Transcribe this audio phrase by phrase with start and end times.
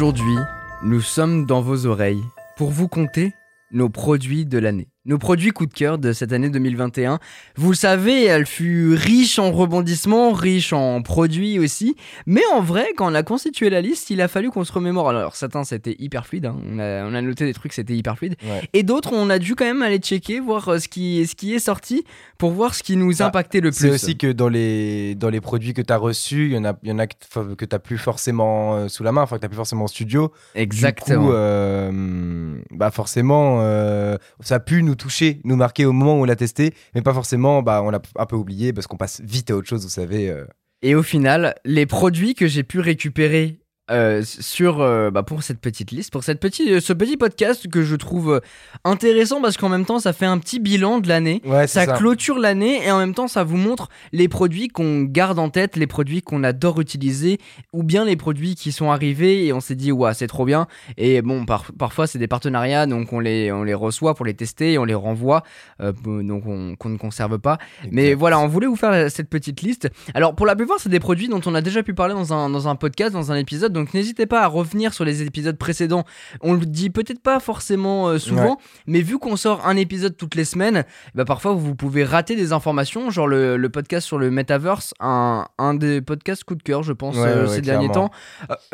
[0.00, 0.38] Aujourd'hui,
[0.82, 2.24] nous sommes dans vos oreilles
[2.56, 3.34] pour vous conter
[3.70, 4.88] nos produits de l'année.
[5.10, 7.18] Nos produits coup de cœur de cette année 2021.
[7.56, 11.96] Vous le savez, elle fut riche en rebondissements, riche en produits aussi.
[12.26, 15.08] Mais en vrai, quand on a constitué la liste, il a fallu qu'on se remémore.
[15.08, 16.46] Alors, certains, c'était hyper fluide.
[16.46, 16.56] hein.
[16.64, 18.36] On, a, on a noté des trucs, c'était hyper fluide.
[18.44, 18.62] Ouais.
[18.72, 21.54] Et d'autres, on a dû quand même aller checker, voir euh, ce qui, ce qui
[21.54, 22.04] est sorti
[22.38, 23.80] pour voir ce qui nous Bah, impactait le plus.
[23.80, 26.64] C'est aussi que dans les, dans les produits que tu as reçus, il y en
[26.64, 29.42] a, y en a que, que tu plus forcément euh, sous la main, enfin que
[29.42, 30.30] tu plus forcément en studio.
[30.54, 31.20] Exactement.
[31.24, 36.18] Du coup, euh, bah forcément, euh, ça a pu nous toucher, nous marquer au moment
[36.18, 38.96] où on l'a testé, mais pas forcément, bah, on l'a un peu oublié parce qu'on
[38.96, 40.30] passe vite à autre chose, vous savez.
[40.30, 40.44] euh.
[40.82, 43.59] Et au final, les produits que j'ai pu récupérer
[43.90, 47.82] euh, sur euh, bah, pour cette petite liste, pour cette petite, ce petit podcast que
[47.82, 48.40] je trouve euh,
[48.84, 51.42] intéressant parce qu'en même temps ça fait un petit bilan de l'année.
[51.44, 51.92] Ouais, Ça, ça.
[51.96, 55.76] clôture l'année et en même temps ça vous montre les produits qu'on garde en tête,
[55.76, 57.38] les produits qu'on adore utiliser
[57.72, 60.66] ou bien les produits qui sont arrivés et on s'est dit ouais c'est trop bien
[60.96, 64.34] et bon par- parfois c'est des partenariats donc on les, on les reçoit pour les
[64.34, 65.42] tester et on les renvoie
[65.80, 67.58] euh, donc on- qu'on ne conserve pas
[67.90, 69.88] mais voilà, on voulait vous faire cette petite liste.
[70.14, 72.50] Alors, pour la plupart, c'est des produits dont on a déjà pu parler dans un,
[72.50, 73.72] dans un podcast, dans un épisode.
[73.72, 76.04] Donc, n'hésitez pas à revenir sur les épisodes précédents.
[76.40, 80.34] On le dit peut-être pas forcément euh, souvent, mais vu qu'on sort un épisode toutes
[80.34, 83.10] les semaines, bah, parfois vous pouvez rater des informations.
[83.10, 86.92] Genre le, le podcast sur le metaverse, un, un des podcasts coup de cœur, je
[86.92, 88.10] pense, Ouais, euh, ouais, ces derniers temps.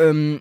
[0.01, 0.39] Euh,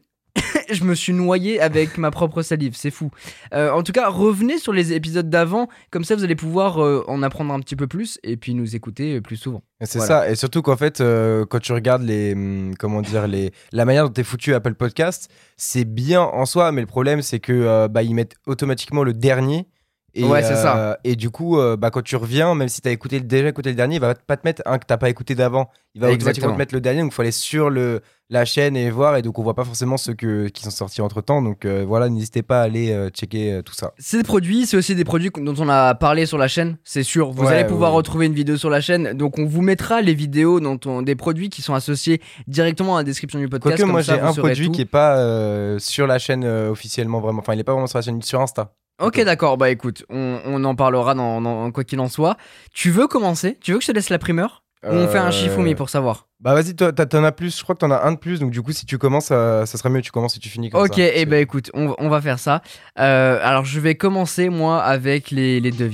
[0.69, 3.11] je me suis noyé avec ma propre salive, c'est fou.
[3.53, 7.03] Euh, en tout cas, revenez sur les épisodes d'avant, comme ça vous allez pouvoir euh,
[7.07, 9.63] en apprendre un petit peu plus et puis nous écouter euh, plus souvent.
[9.81, 10.21] C'est Voilà.
[10.21, 13.85] ça, et surtout qu'en fait, euh, quand tu regardes les, hum, comment dire, les, la
[13.85, 17.87] manière dont t'es foutu Apple Podcast, c'est bien en soi, mais le problème c'est que
[17.87, 19.67] bah, ils mettent automatiquement le dernier.
[20.17, 20.97] Et, Ouais, c'est euh, ça.
[21.03, 23.75] Et du coup, euh, bah, quand tu reviens, même si t'as écouté, déjà écouté le
[23.75, 25.69] dernier, il va pas te mettre un que t'as pas écouté d'avant.
[25.93, 28.75] Il va automatiquement te mettre le dernier, donc il faut aller sur le, la chaîne
[28.75, 31.41] et voir, et donc on voit pas forcément ceux que, qui sont sortis entre temps.
[31.41, 33.93] Donc euh, voilà, n'hésitez pas à aller euh, checker euh, tout ça.
[33.97, 37.31] Ces produits, c'est aussi des produits dont on a parlé sur la chaîne, c'est sûr.
[37.31, 37.97] Vous Ouais, allez pouvoir ouais.
[37.97, 41.15] retrouver une vidéo sur la chaîne, donc on vous mettra les vidéos dont on- des
[41.15, 43.77] produits qui sont associés directement à la description du podcast.
[43.77, 44.71] Quoique moi j'ai un produit tout.
[44.73, 47.87] qui est pas euh, sur la chaîne euh, officiellement vraiment, enfin il est pas vraiment
[47.87, 48.71] sur la chaîne, sur Insta.
[49.01, 49.57] Ok, d'accord.
[49.57, 52.37] Bah écoute, on, on en parlera dans, dans- quoi qu'il en soit.
[52.73, 53.57] Tu veux commencer?
[53.61, 54.63] Tu veux que je te laisse la primeur?
[54.83, 56.27] Ou on fait un Euh, Shifumi pour savoir?
[56.39, 58.39] Bah vas-y, toi t'as- t'en as plus, je crois que t'en as un de plus,
[58.39, 60.49] donc du coup si tu commences, ça, ça serait mieux que tu commences et tu
[60.49, 61.01] finis comme Ok, ça.
[61.01, 62.61] et Parce bah écoute, on, on va faire ça.
[62.99, 65.87] Euh, alors je vais commencer moi avec les, les deux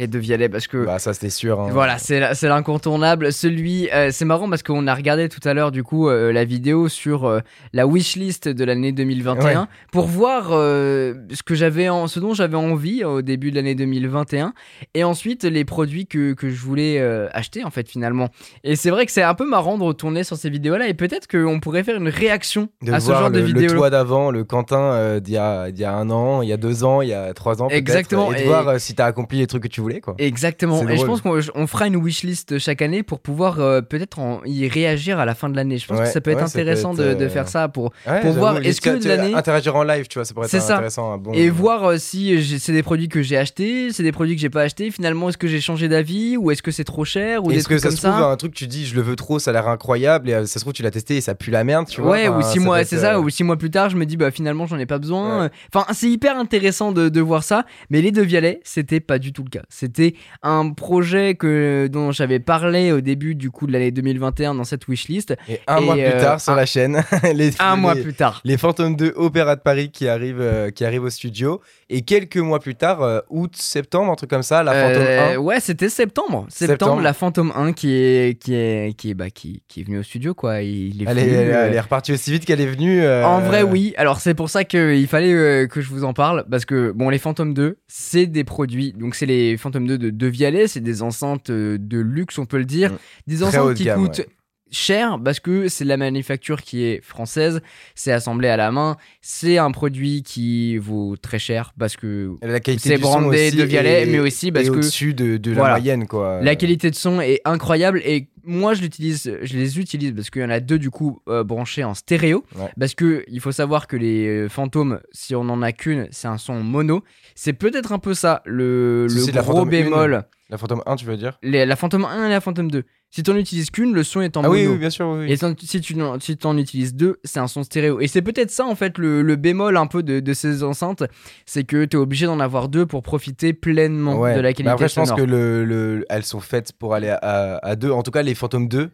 [0.00, 1.60] Les deux violets parce que Bah ça c'était sûr.
[1.60, 1.68] hein.
[1.70, 3.32] Voilà, c'est l'incontournable.
[3.34, 6.44] Celui, euh, c'est marrant parce qu'on a regardé tout à l'heure du coup euh, la
[6.44, 7.40] vidéo sur euh,
[7.74, 9.66] la wishlist de l'année 2021 Ouais.
[9.92, 13.74] pour voir euh, ce que j'avais, en, ce dont j'avais envie au début de l'année
[13.74, 14.54] 2021
[14.94, 16.98] et ensuite les produits que, que je voulais
[17.34, 18.28] acheter en fait finalement.
[18.64, 21.26] Et c'est vrai que c'est un peu marrant de retourner sur ces vidéos-là et peut-être
[21.28, 24.44] qu'on pourrait faire une réaction De à ce genre de le, le toi d'avant, le
[24.44, 27.14] Quentin d'il y, a, y a un an, il y a deux ans, il y
[27.14, 29.80] a trois ans Exactement, et de et- voir si t'as accompli les trucs que tu
[29.82, 30.14] voulais quoi.
[30.18, 30.88] Exactement.
[30.88, 34.68] Et je pense qu'on on fera une wishlist chaque année pour pouvoir euh, peut-être y
[34.68, 35.78] réagir à la fin de l'année.
[35.78, 37.28] Je pense Ouais, que ça peut être ouais, ça peut intéressant être, de, de euh,
[37.28, 40.34] faire ça pour Ouais, pour voir, est-ce que l'année- interagir en live, tu vois, ça
[40.34, 40.74] pourrait C'est être ça.
[40.74, 41.18] intéressant.
[41.18, 44.40] bon- et voir euh, si c'est des produits que j'ai achetés, c'est des produits que
[44.40, 44.90] j'ai pas achetés.
[44.92, 47.78] Finalement, est-ce que j'ai changé d'avis ou est-ce que c'est trop cher ou Est-ce que
[47.78, 49.68] ça comme se trouve un truc tu dis je le veux trop, ça a l'air
[49.68, 52.10] incroyable et ça se trouve tu l'as testé et ça pue la merde, tu vois.
[52.12, 54.30] Ouais, ou six mois, c'est ça, ou six mois plus tard, je me dis bah
[54.30, 55.48] finalement j'en ai pas besoin.
[55.74, 59.44] Enfin, c'est hyper intéressant de, voir ça, mais les deux violets, c'était pas du tout
[59.44, 59.62] le cas.
[59.80, 64.64] C'était un projet que dont j'avais parlé au début du coup de l'année 2021 dans
[64.64, 65.34] cette wishlist.
[65.48, 67.02] Et un Et, mois plus euh, tard sur un- la chaîne,
[67.34, 68.42] les, Un les- mois plus tard.
[68.44, 71.60] les Fantômes 2 Opéra de Paris qui arrivent, euh, qui arrivent au studio.
[71.88, 75.34] Et quelques mois plus tard, euh, août, septembre, un truc comme ça, la Fantôme Euh,
[75.34, 75.38] 1.
[75.38, 76.46] Ouais, c'était septembre.
[76.50, 76.70] septembre.
[76.70, 77.02] Septembre.
[77.02, 80.02] la Phantom 1 qui est qui est qui est bah qui, qui est venu au
[80.02, 80.60] studio quoi.
[80.62, 83.06] Il est Elle est, venu, elle, elle est repartie aussi vite qu'elle est venue.
[83.06, 83.94] En vrai, oui.
[83.96, 86.44] Alors, c'est pour ça qu'il fallait que je vous en parle.
[86.50, 88.92] Parce que, bon, les Phantom 2, c'est des produits.
[88.92, 90.66] Donc, c'est les Phantom 2 de, de Vialet.
[90.68, 92.92] C'est des enceintes euh, de luxe, on peut le dire.
[92.92, 92.98] Mm.
[93.28, 94.26] Des enceintes de qui gamme, coûtent ouais.
[94.72, 97.60] cher parce que c'est la manufacture qui est française.
[97.94, 98.96] C'est assemblé à la main.
[99.20, 102.34] C'est un produit qui vaut très cher parce que
[102.78, 105.74] c'est brandé de Vialet, et- mais aussi parce et que au-dessus de, de Voilà.
[105.74, 106.40] la moyenne, quoi.
[106.42, 110.42] la qualité de son est incroyable et moi je l'utilise, je les utilise parce qu'il
[110.42, 112.44] y en a deux du coup euh, branchés en stéréo.
[112.56, 112.70] Ouais.
[112.78, 116.28] Parce que il faut savoir que les euh, fantômes, si on en a qu'une, c'est
[116.28, 117.02] un son mono.
[117.34, 120.82] C'est peut-être un peu ça le, Si le c'est de la gros bémol La Phantom
[120.86, 121.38] 1, tu veux dire?
[121.42, 122.84] Les- la Phantom 1 et la Phantom 2.
[123.12, 124.74] Si t'en utilises qu'une, le son est en Ah oui, mono.
[124.74, 125.26] oui, bien sûr, oui.
[125.26, 125.32] oui.
[125.32, 125.36] Et
[125.66, 127.98] si- tu si t'en utilises deux, c'est un son stéréo.
[128.00, 131.02] Et c'est peut-être ça, en fait, le, le bémol un peu de, de ces enceintes.
[131.44, 134.36] C'est que t'es obligé d'en avoir deux pour profiter pleinement Ouais.
[134.36, 135.24] de la qualité après, je pense sonore.
[135.26, 137.90] que le, le- elles sont faites pour aller à, à- à deux.
[137.90, 138.90] En tout cas, les Phantom 2,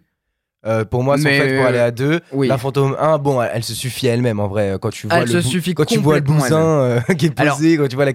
[0.64, 2.20] euh, pour moi, sont faites pour euh, aller à deux.
[2.32, 2.48] oui.
[2.48, 4.76] La Phantom 1, bon, elle, elle se suffit à elle-même en vrai.
[4.80, 7.74] Quand tu vois, Elle le, se quand tu vois le bousin euh, qui est posé,
[7.74, 8.12] Alors- quand tu vois la,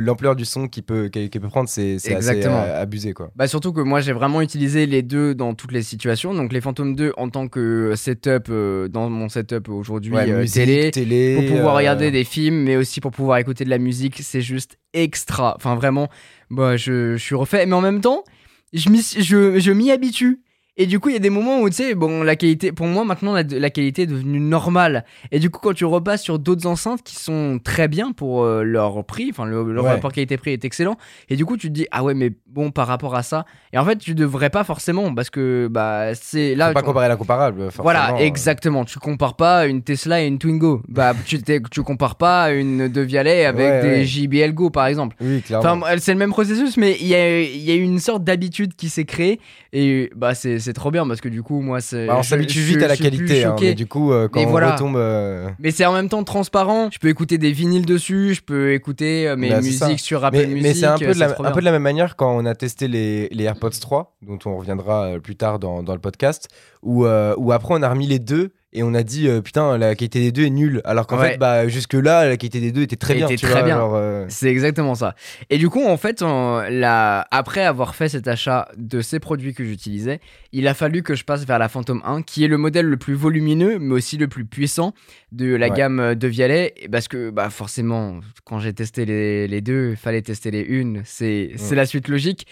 [0.00, 1.08] l'ampleur du son qu'il peut,
[1.40, 2.60] peut prendre, c'est assez Exactement.
[2.60, 3.12] euh, abusé.
[3.12, 3.30] Quoi.
[3.36, 6.34] Bah surtout que moi j'ai vraiment utilisé les deux dans toutes les situations.
[6.34, 10.46] Donc les Phantom 2 en tant que setup euh, dans mon setup aujourd'hui Ouais, euh,
[10.46, 10.90] télé.
[10.90, 14.18] télé, Pour pouvoir euh, regarder des films, mais aussi pour pouvoir écouter de la musique,
[14.22, 15.54] c'est juste extra.
[15.56, 16.08] Enfin vraiment,
[16.50, 17.64] bah, je, je suis refait.
[17.66, 18.24] Mais en même temps,
[18.72, 20.40] je m'y habitue.
[20.76, 22.86] Et du coup, il y a des moments où, tu sais, bon, la qualité, pour
[22.88, 25.04] moi, maintenant, la, la qualité est devenue normale.
[25.30, 28.64] Et du coup, quand tu repasses sur d'autres enceintes qui sont très bien pour euh,
[28.64, 29.90] leur prix, enfin, le, le Ouais.
[29.90, 30.96] rapport qualité-prix est excellent.
[31.28, 33.44] Et du coup, tu te dis, ah ouais, mais bon, par rapport à ça.
[33.72, 36.68] Et en fait, tu devrais pas forcément, parce que, bah, c'est là.
[36.68, 37.60] Faut pas tu- comparer l'incomparable.
[37.66, 38.18] forcément, voilà, euh.
[38.18, 38.84] exactement.
[38.84, 40.82] Tu compares pas une Tesla et une Twingo.
[40.88, 44.04] Bah, tu, tu compares pas une De Vialet avec Ouais, des ouais.
[44.04, 45.14] JBL Go, par exemple.
[45.20, 45.82] Oui, clairement.
[45.84, 48.88] Enfin, c'est le même processus, mais il y a, y a une sorte d'habitude qui
[48.88, 49.38] s'est créée.
[49.72, 52.06] Et bah, c'est c'est trop bien parce que du coup, moi, c'est.
[52.06, 54.50] Bah, on s'habitue vite à la qualité, hein, mais du coup, euh, quand Mais on
[54.50, 54.72] voilà.
[54.72, 54.96] retombe.
[54.96, 56.88] euh, Mais c'est en même temps transparent.
[56.92, 60.38] Je peux écouter des vinyles dessus, je peux écouter euh, mes Bah, musiques sur Apple
[60.38, 60.62] Mais, Music.
[60.62, 62.54] mais c'est un, peu de la, un peu de la même manière quand on a
[62.54, 66.48] testé les, les AirPods 3, dont on reviendra plus tard dans, dans le podcast,
[66.82, 69.94] où, où après on a remis les deux et on a dit euh, putain, la
[69.94, 70.80] qualité des deux est nulle.
[70.84, 71.32] Alors qu'en Ouais.
[71.32, 73.26] fait, bah, jusque-là, la qualité des deux était très bien.
[73.26, 73.76] Était tu très vois, bien.
[73.76, 75.14] genre, euh, C'est exactement ça.
[75.50, 79.54] Et du coup, en fait, on- la- après avoir fait cet achat de ces produits
[79.54, 80.20] que j'utilisais,
[80.52, 82.96] il a fallu que je passe vers la Phantom 1, qui est le modèle le
[82.96, 84.92] plus volumineux, mais aussi le plus puissant
[85.32, 85.76] de la Ouais.
[85.76, 86.74] gamme de Vialet.
[86.76, 90.60] Et Parce que, bah, forcément, quand j'ai testé les, les deux, il fallait tester les
[90.62, 91.02] une.
[91.04, 92.46] C'est c'est la suite logique.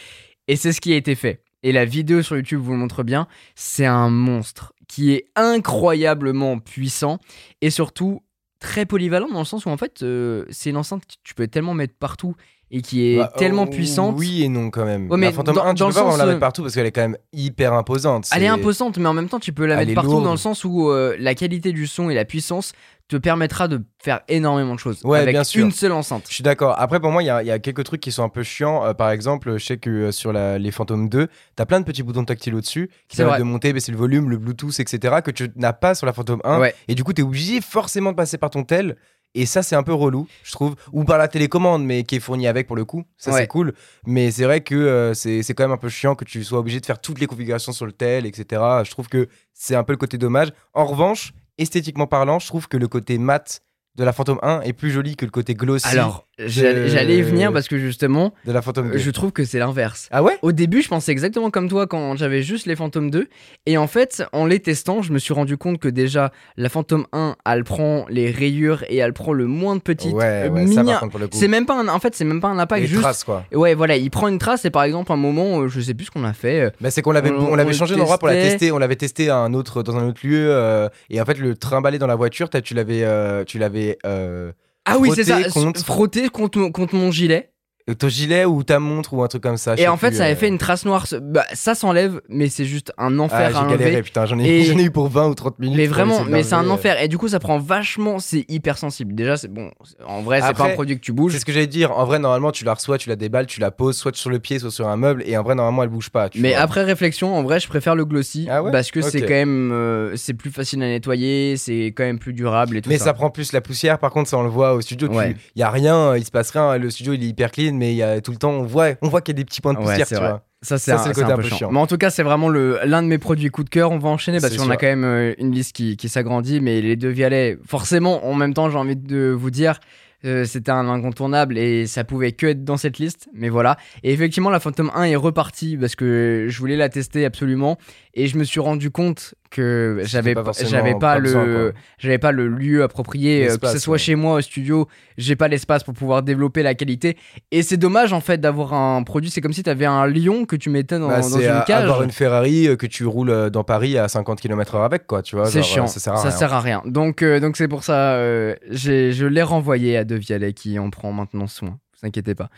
[0.48, 1.40] Et c'est ce qui a été fait.
[1.62, 3.26] Et la vidéo sur YouTube vous le montre bien.
[3.54, 7.18] C'est un monstre qui est incroyablement puissant
[7.60, 8.22] et surtout
[8.58, 11.48] très polyvalent dans le sens où en fait euh, c'est une enceinte que tu peux
[11.48, 12.36] tellement mettre partout
[12.70, 14.16] et qui est bah, tellement oh, puissante.
[14.18, 15.10] Oui et non quand même.
[15.10, 16.40] Ouais, mais la Phantom dans- 1, tu dans peux le pas vraiment sens, la mettre
[16.40, 18.28] partout parce qu'elle est quand même hyper imposante.
[18.34, 20.24] Elle est imposante, mais en même temps, tu peux la Elle mettre partout lourde.
[20.24, 22.72] dans le sens où euh, la qualité du son et la puissance
[23.08, 25.64] te permettra de faire énormément de choses Ouais, avec bien sûr.
[25.64, 26.24] une seule enceinte.
[26.28, 26.74] Je suis d'accord.
[26.78, 28.42] Après, pour moi, il y, a- il y a quelques trucs qui sont un peu
[28.42, 28.84] chiants.
[28.86, 31.84] Euh, par exemple, je sais que euh, sur la- les Phantom 2, t'as plein de
[31.84, 35.16] petits boutons tactiles au-dessus qui permettent de monter, baisser le volume, le Bluetooth, etc.
[35.22, 36.60] que tu n'as pas sur la Phantom 1.
[36.60, 36.74] Ouais.
[36.88, 38.96] Et du coup, t'es obligé forcément de passer par ton tel.
[39.34, 40.74] Et ça, c'est un peu relou, je trouve.
[40.92, 43.04] Ou par la télécommande, mais qui est fournie avec pour le coup.
[43.16, 43.40] Ça, Ouais.
[43.40, 43.72] c'est cool.
[44.06, 46.80] Mais c'est vrai que euh, c'est quand même un peu chiant que tu sois obligé
[46.80, 48.60] de faire toutes les configurations sur le tel, etc.
[48.84, 50.48] Je trouve que c'est un peu le côté dommage.
[50.74, 51.32] En revanche,
[51.62, 53.62] esthétiquement parlant, je trouve que le côté mat
[53.96, 57.52] de la Phantom 1 est plus joli que le côté glossy Alors, j'allais y venir
[57.52, 58.96] parce que justement, de la Phantom 2.
[58.98, 60.08] je trouve que c'est l'inverse.
[60.10, 60.38] Ah ouais?
[60.42, 63.28] Au début, je pensais exactement comme toi quand j'avais juste les Phantom 2.
[63.66, 67.06] Et en fait, en les testant, je me suis rendu compte que déjà, la Phantom
[67.12, 70.82] 1, elle prend les rayures et elle prend le moins de petites Ouais, ouais, ça
[70.82, 71.36] mini- par contre pour le coup.
[71.38, 73.02] C'est même pas un, en fait, c'est même pas un impact les juste.
[73.02, 73.44] traces quoi.
[73.52, 76.06] Ouais, voilà, il prend une trace et par exemple, un moment, euh, je sais plus
[76.06, 76.72] ce qu'on a fait.
[76.80, 79.28] Bah, c'est qu'on l'avait On- on, l'avait changé d'endroit pour la tester, on l'avait testé
[79.28, 82.16] à un autre dans un autre lieu euh, et en fait le trimballer dans la
[82.16, 84.52] voiture, tu l'avais euh, tu l'avais euh,
[84.84, 87.52] Ah oui, c'est ça, Frotter contre- frotter contre, mon- contre mon gilet.
[87.98, 89.74] Ton gilet ou ta montre ou un truc comme ça.
[89.76, 90.36] Et en fait, plus, ça avait euh.
[90.36, 91.06] fait une trace noire.
[91.20, 93.78] Bah, ça s'enlève, mais c'est juste un Ah, enfer à j'ai enlever.
[93.78, 95.76] galéré putain, j'en ai, Et- eu pour 20 ou 30 minutes.
[95.76, 96.70] Mais vraiment, mais c'est un euh.
[96.70, 97.00] enfer.
[97.02, 98.18] Et du coup, ça prend vachement.
[98.18, 99.14] C'est hyper sensible.
[99.14, 99.70] Déjà, c'est bon.
[100.06, 101.32] En vrai, c'est pas un produit que tu bouges.
[101.32, 101.92] C'est ce que j'allais dire.
[101.96, 104.38] En vrai, normalement, tu la reçois, tu la déballes, tu la poses soit sur le
[104.38, 105.22] pied, soit sur un meuble.
[105.26, 106.28] Et en vrai, normalement, elle bouge pas.
[106.28, 106.60] tu Mais vois.
[106.60, 108.70] après réflexion, en vrai, je préfère le glossy Ah ouais?
[108.70, 112.32] parce que c'est quand même euh, c'est plus facile à nettoyer, c'est quand même plus
[112.32, 113.06] durable et tout Mais ça.
[113.06, 113.12] ça.
[113.14, 115.08] prend plus la poussière, par contre, ça on le voit au studio.
[115.10, 115.36] Il Ouais.
[115.56, 116.76] y a rien, il se passe rien.
[116.78, 118.90] Le studio il est hyper clean, mais il y a tout le temps, on voit,
[119.02, 120.30] on voit qu'il y a des petits points de Ouais, poussière, c'est tu vrai.
[120.30, 120.44] vois.
[120.62, 121.56] Ça, c'est Ça, un, le côté un peu peu chiant.
[121.56, 121.72] chiant.
[121.72, 123.90] Mais en tout cas, c'est vraiment l'un de mes produits coup de cœur.
[123.90, 126.60] On va enchaîner parce qu'on a quand même euh, une liste qui, qui s'agrandit.
[126.60, 129.80] Mais les deux Vialet, forcément, en même temps, j'ai envie de vous dire,
[130.24, 133.28] euh, c'était un incontournable et ça pouvait que être dans cette liste.
[133.34, 133.76] Mais voilà.
[134.04, 137.76] Et effectivement, la Phantom 1 est repartie parce que je voulais la tester absolument.
[138.14, 142.46] Et je me suis rendu compte que j'avais pas j'avais pas le, j'avais pas le
[142.46, 143.98] lieu approprié, euh, que ce soit ouais.
[143.98, 147.16] chez moi au studio, j'ai pas l'espace pour pouvoir développer la qualité.
[147.52, 149.30] Et c'est dommage en fait d'avoir un produit.
[149.30, 151.50] C'est comme si tu avais un lion que tu mettais dans, Bah, dans c'est une
[151.50, 151.84] à- cage.
[151.84, 155.22] avoir une Ferrari euh, que tu roules euh, dans Paris à 50 km/h avec, quoi,
[155.22, 155.46] tu vois.
[155.46, 155.98] C'est chiant, Ça
[156.30, 156.80] sert à rien.
[156.80, 156.90] rien.
[156.92, 160.90] Donc euh, donc c'est pour ça, euh, je l'ai renvoyé à De Vialet qui en
[160.90, 161.78] prend maintenant soin.
[162.00, 162.50] Vous inquiétez pas.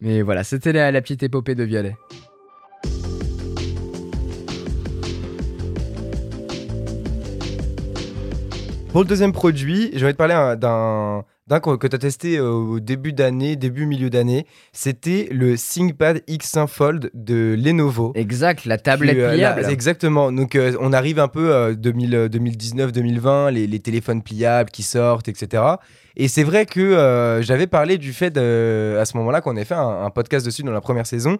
[0.00, 1.94] Mais voilà, c'était la, la petite épopée de Vialet.
[8.92, 12.50] Pour le deuxième produit, je vais te parler d'un d'un que tu as testé euh,
[12.50, 14.46] au début d'année, début milieu d'année.
[14.72, 18.12] C'était le ThinkPad X1 Fold de Lenovo.
[18.14, 19.62] Exact, la tablette Puis, euh, pliable.
[19.62, 20.30] là, exactement.
[20.30, 25.28] Donc euh, on arrive un peu euh, 2000, 2019-2020, les, les téléphones pliables qui sortent,
[25.28, 25.62] etc.
[26.16, 29.64] Et c'est vrai que euh, j'avais parlé du fait de- à ce moment-là qu'on ait
[29.64, 31.38] fait un, un podcast dessus dans la première saison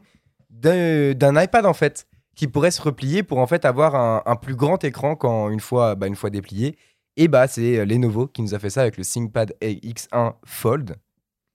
[0.50, 4.37] d'un d'un iPad en fait qui pourrait se replier pour en fait avoir un, un
[4.37, 6.76] plus grand écran quand une fois bah, une fois déplié.
[7.16, 10.97] Et bah c'est euh, Lenovo qui nous a fait ça avec le ThinkPad X1 Fold.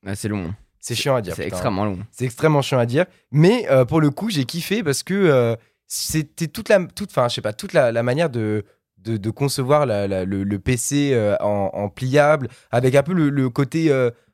[0.06, 0.54] Ah, c'est long.
[0.80, 1.36] C'est chiant à dire.
[1.36, 2.00] C'est extrêmement long.
[2.12, 3.06] C'est extrêmement chiant à dire.
[3.32, 5.56] Mais euh, pour le coup, j'ai kiffé parce que euh,
[5.88, 8.64] c'était toute la, toute, enfin, je sais pas, toute la, la manière de,
[9.00, 13.14] de, de concevoir la- la- le, le PC euh, en, en pliable, avec un peu
[13.14, 13.92] le, le côté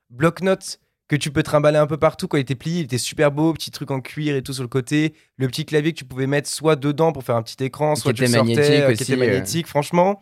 [0.10, 2.28] bloc-notes que tu peux trimballer un peu partout.
[2.28, 4.64] Quand il était plié, il était super beau, petit truc en cuir et tout sur
[4.64, 5.14] le côté.
[5.38, 8.14] Le petit clavier que tu pouvais mettre soit dedans pour faire un petit écran, soit
[8.14, 9.68] tu était le sortais, magnétique qui aussi, était magnétique.
[9.68, 10.22] Franchement,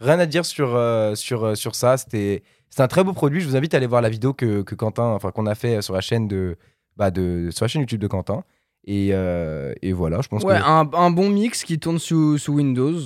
[0.00, 1.96] rien à dire sur, euh, sur, euh, sur ça.
[1.96, 3.40] C'était c'est un très beau produit.
[3.40, 5.82] Je vous invite à aller voir la vidéo que, que Quentin, enfin qu'on a fait
[5.82, 6.56] sur la chaîne de,
[6.96, 8.44] bah de, sur la chaîne YouTube de Quentin.
[8.84, 12.38] Et, euh, et voilà, je pense Ouais, que un, un bon mix qui tourne sous,
[12.38, 12.98] sous Windows.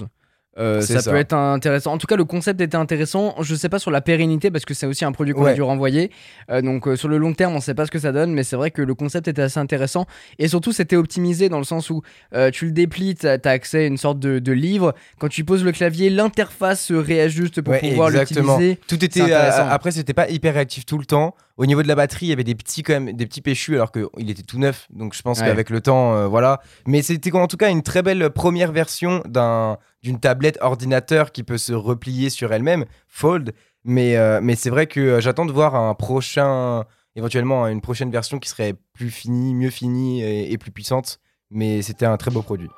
[0.59, 1.11] Euh, ça, ça.
[1.11, 1.93] peut être intéressant.
[1.93, 3.35] En tout cas, le concept était intéressant.
[3.41, 5.63] Je sais pas sur la pérennité parce que c'est aussi un produit qu'on a dû
[5.63, 6.11] renvoyer.
[6.51, 8.45] Euh, donc euh, sur le long terme, on sait pas ce que ça donne, mais
[8.45, 10.07] c'est vrai que le concept était assez intéressant.
[10.39, 12.03] Et surtout, c'était optimisé dans le sens où
[12.35, 14.95] euh, tu le déplies, tu as, accès à une sorte de, de livre.
[15.19, 18.79] Quand tu poses le clavier, l'interface se réajuste pour Ouais, pouvoir l'utiliser.
[18.87, 19.33] tout était.
[19.33, 21.35] Après, c'était pas hyper réactif tout le temps.
[21.57, 23.75] Au niveau de la batterie, il y avait des petits quand même, des petits péchus
[23.77, 24.89] alors qu'il était tout neuf.
[24.91, 25.47] Donc je pense Ouais.
[25.47, 26.61] qu'avec le temps, euh, voilà.
[26.87, 31.45] Mais c'était en tout cas une très belle première version d'un d'une tablette ordinateur qui
[31.45, 33.55] peut se replier sur elle-même, Fold.
[33.85, 36.85] Mais euh, mais c'est vrai que euh, j'attends de voir un prochain,
[37.17, 41.21] éventuellement une prochaine version qui serait plus finie, mieux finie et, et plus puissante.
[41.51, 42.71] Mais c'était un très beau produit.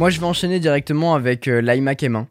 [0.00, 2.24] Moi, je vais enchaîner directement avec euh, l'iMac M1.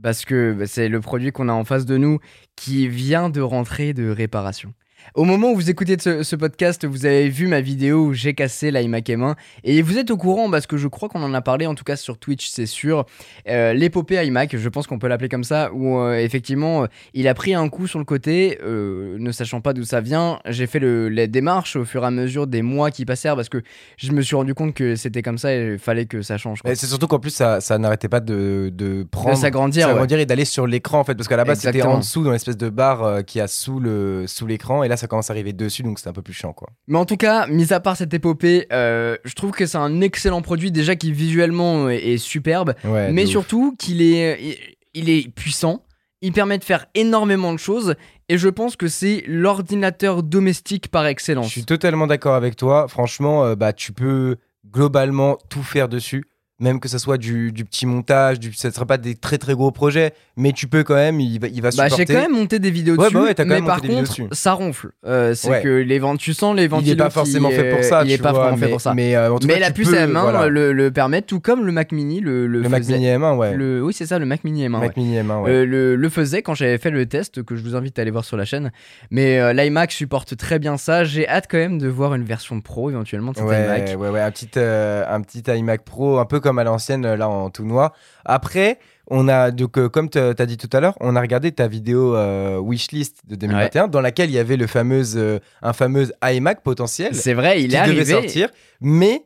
[0.00, 2.20] Parce que bah, c'est le produit qu'on a en face de nous
[2.54, 4.74] qui vient de rentrer de réparation.
[5.14, 8.34] Au moment où vous écoutez ce, ce podcast, vous avez vu ma vidéo où j'ai
[8.34, 9.34] cassé l'iMac M1
[9.64, 11.84] et vous êtes au courant parce que je crois qu'on en a parlé en tout
[11.84, 13.06] cas sur Twitch, c'est sûr.
[13.48, 17.28] Euh, L'épopée iMac, je pense qu'on peut l'appeler comme ça, où euh, effectivement euh, il
[17.28, 20.40] a pris un coup sur le côté, ne sachant pas d'où ça vient.
[20.46, 23.48] J'ai fait le, les démarches au fur et à mesure des mois qui passèrent parce
[23.48, 23.62] que
[23.96, 26.62] je me suis rendu compte que c'était comme ça et il fallait que ça change.
[26.62, 26.74] quoi.
[26.74, 29.36] C'est surtout qu'en plus, ça, ça n'arrêtait pas de, de prendre.
[29.36, 30.22] De s'agrandir, ouais.
[30.22, 31.14] et d'aller sur l'écran en fait.
[31.14, 34.24] Parce qu'à la base, c'était en dessous, dans l'espèce de barre y a sous le
[34.26, 34.82] sous l'écran.
[34.82, 36.68] Et là, ça commence à arriver dessus, donc c'est un peu plus chiant quoi.
[36.86, 40.00] Mais en tout cas, mis à part cette épopée, euh, je trouve que c'est un
[40.00, 44.58] excellent produit déjà qui visuellement est, est superbe, Ouais, mais surtout qu'il est, il-
[44.94, 45.82] il est puissant.
[46.22, 47.94] Il permet de faire énormément de choses
[48.30, 51.48] et je pense que c'est l'ordinateur domestique par Je excellence.
[51.48, 52.88] suis totalement d'accord avec toi.
[52.88, 54.36] Franchement, euh, bah, tu peux
[54.72, 56.24] globalement tout faire dessus.
[56.58, 59.36] Même que ça soit du, du petit montage, du, ça ne sera pas des très
[59.36, 61.96] très gros projets, mais tu peux quand même, il va, il va Bah, supporter.
[61.98, 63.88] j'ai quand même monté des vidéos Ouais, dessus, bah ouais, quand mais même par des
[63.88, 64.24] contre, dessus.
[64.32, 64.88] ça ronfle.
[65.06, 65.60] Euh, c'est Ouais.
[65.62, 68.04] que les tu sens les ventilos il est pas forcément fait pour ça.
[68.04, 68.94] Il tu est pas vois, fait mais- pour ça.
[68.94, 70.48] Mais, euh, en tout Mais cas, la puce peux, M1 voilà.
[70.48, 72.86] le, le permet, tout comme le Mac Mini le, le Le Mac.
[72.86, 73.54] Mini M1, ouais.
[73.54, 74.72] Le- oui, c'est ça, le Mac Mini M1.
[74.80, 74.86] ouais.
[74.86, 75.50] Mac Mini M1, ouais.
[75.50, 78.10] Euh, le, le faisait quand j'avais fait le test que je vous invite à aller
[78.10, 78.72] voir sur la chaîne.
[79.10, 81.04] Mais euh, l'iMac supporte très bien ça.
[81.04, 83.94] J'ai hâte quand même de voir une version pro éventuellement de cet Ouais, iMac.
[84.00, 87.28] ouais, ouais, un petit, un petit iMac Pro, un peu comme à l'ancienne, euh, là
[87.28, 87.92] en tout noir.
[88.24, 91.50] Après, on a, donc, euh, comme tu as dit tout à l'heure, on a regardé
[91.50, 95.72] ta vidéo euh, wishlist de 2021, dans laquelle il y avait le fameux, euh, un
[95.72, 98.12] fameux iMac potentiel C'est vrai, il qui est devait arrivé.
[98.12, 98.48] sortir.
[98.80, 99.24] Mais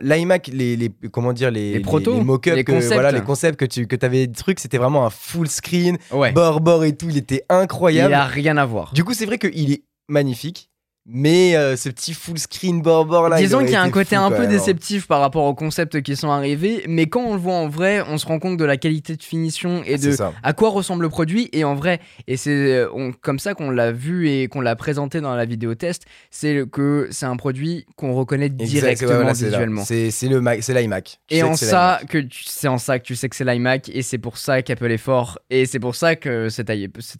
[0.00, 2.92] l'iMac, les, les, comment dire, les, Les protos, mock-ups, les que- concepts.
[2.92, 6.32] voilà, les concepts que tu que avais des trucs, c'était vraiment un full screen, Ouais.
[6.32, 8.14] bord bord et tout, il était Il incroyable.
[8.14, 8.92] a rien à voir.
[8.92, 10.70] Du coup, c'est vrai qu'il est magnifique,
[11.04, 13.36] mais euh, ce petit full screen bord bord là.
[13.38, 14.46] Disons qu'il y a un côté fou, un peu hein.
[14.46, 18.04] déceptif par rapport aux concepts qui sont arrivés, mais quand on le voit en vrai,
[18.08, 21.02] on se rend compte de la qualité de finition et Ah, de à quoi ressemble
[21.02, 21.48] le produit.
[21.52, 25.20] Et en vrai, et c'est euh, comme ça qu'on l'a vu et qu'on l'a présenté
[25.20, 29.32] dans la vidéo test, c'est que c'est un produit qu'on reconnaît Exact, ouais, directement voilà,
[29.32, 29.84] visuellement.
[29.84, 31.18] C'est c'est le Mac, c'est l'iMac.
[31.30, 34.02] Et en que ça que c'est en ça que tu sais que c'est l'iMac et
[34.02, 36.70] c'est pour ça qu'Apple est fort et c'est pour ça que cet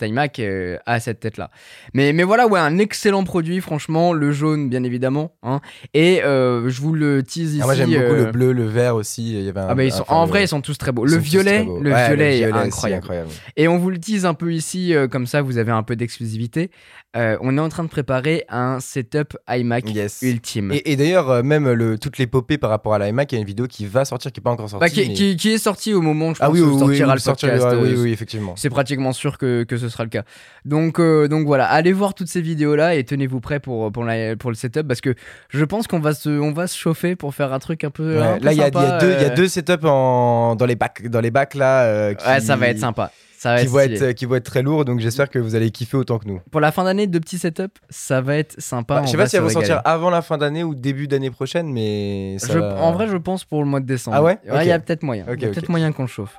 [0.02, 1.50] iMac euh, a cette tête là.
[1.94, 3.71] Mais mais voilà ouais un excellent produit franchement
[4.12, 5.60] le jaune bien évidemment hein.
[5.94, 7.60] et euh, je vous le tease ici.
[7.62, 9.38] Ah, moi j'aime beaucoup euh, le bleu, le vert aussi.
[9.38, 11.04] Il y avait un, Ah bah ils sont, en vrai ils sont tous très beaux.
[11.04, 11.80] Le violet, beaux.
[11.80, 13.28] le Ouais, violet est aussi, incroyable.
[13.56, 15.96] Et on vous le tease un peu ici, euh, comme ça vous avez un peu
[15.96, 16.70] d'exclusivité.
[17.16, 20.20] Euh, on est en train de préparer un setup iMac Yes.
[20.22, 20.72] ultime.
[20.72, 23.40] Et, et d'ailleurs, euh, même le, toutes l'épopée par rapport à l'iMac, il y a
[23.40, 24.80] une vidéo qui va sortir, qui n'est pas encore sortie.
[24.80, 26.78] Bah, qui, mais- qui- qui est sorti au moment où je pense ah oui, oui,
[26.78, 27.66] sortira oui, le podcast.
[27.80, 28.54] oui, euh, oui, effectivement.
[28.56, 30.22] C'est pratiquement sûr que, que ce sera le cas.
[30.64, 34.36] Donc, euh, donc voilà, allez voir toutes ces vidéos-là et tenez-vous prêts pour, pour, la-
[34.36, 35.14] pour le setup parce que
[35.50, 38.16] je pense qu'on va se, on va se chauffer pour faire un truc un peu.
[38.18, 40.66] Ouais, un peu là, il y, a- y deux- y a deux setups en, dans,
[40.66, 42.14] les bacs, dans les bacs là.
[42.14, 43.10] qui, Ouais, ça va être sympa.
[43.42, 45.56] Ça va Qui être vont être, qui vont être très lourds, donc j'espère que vous
[45.56, 46.38] allez kiffer autant que nous.
[46.52, 49.00] Pour la fin d'année, de petits setups, ça va être sympa.
[49.00, 51.32] Bah, je sais pas si elles vont sortir avant la fin d'année ou début d'année
[51.32, 54.16] prochaine, mais ça Je- va- En vrai, je pense pour le mois de décembre.
[54.16, 55.24] Ah ouais Il y a peut-être moyen.
[55.24, 56.38] Peut-être moyen qu'on le chauffe.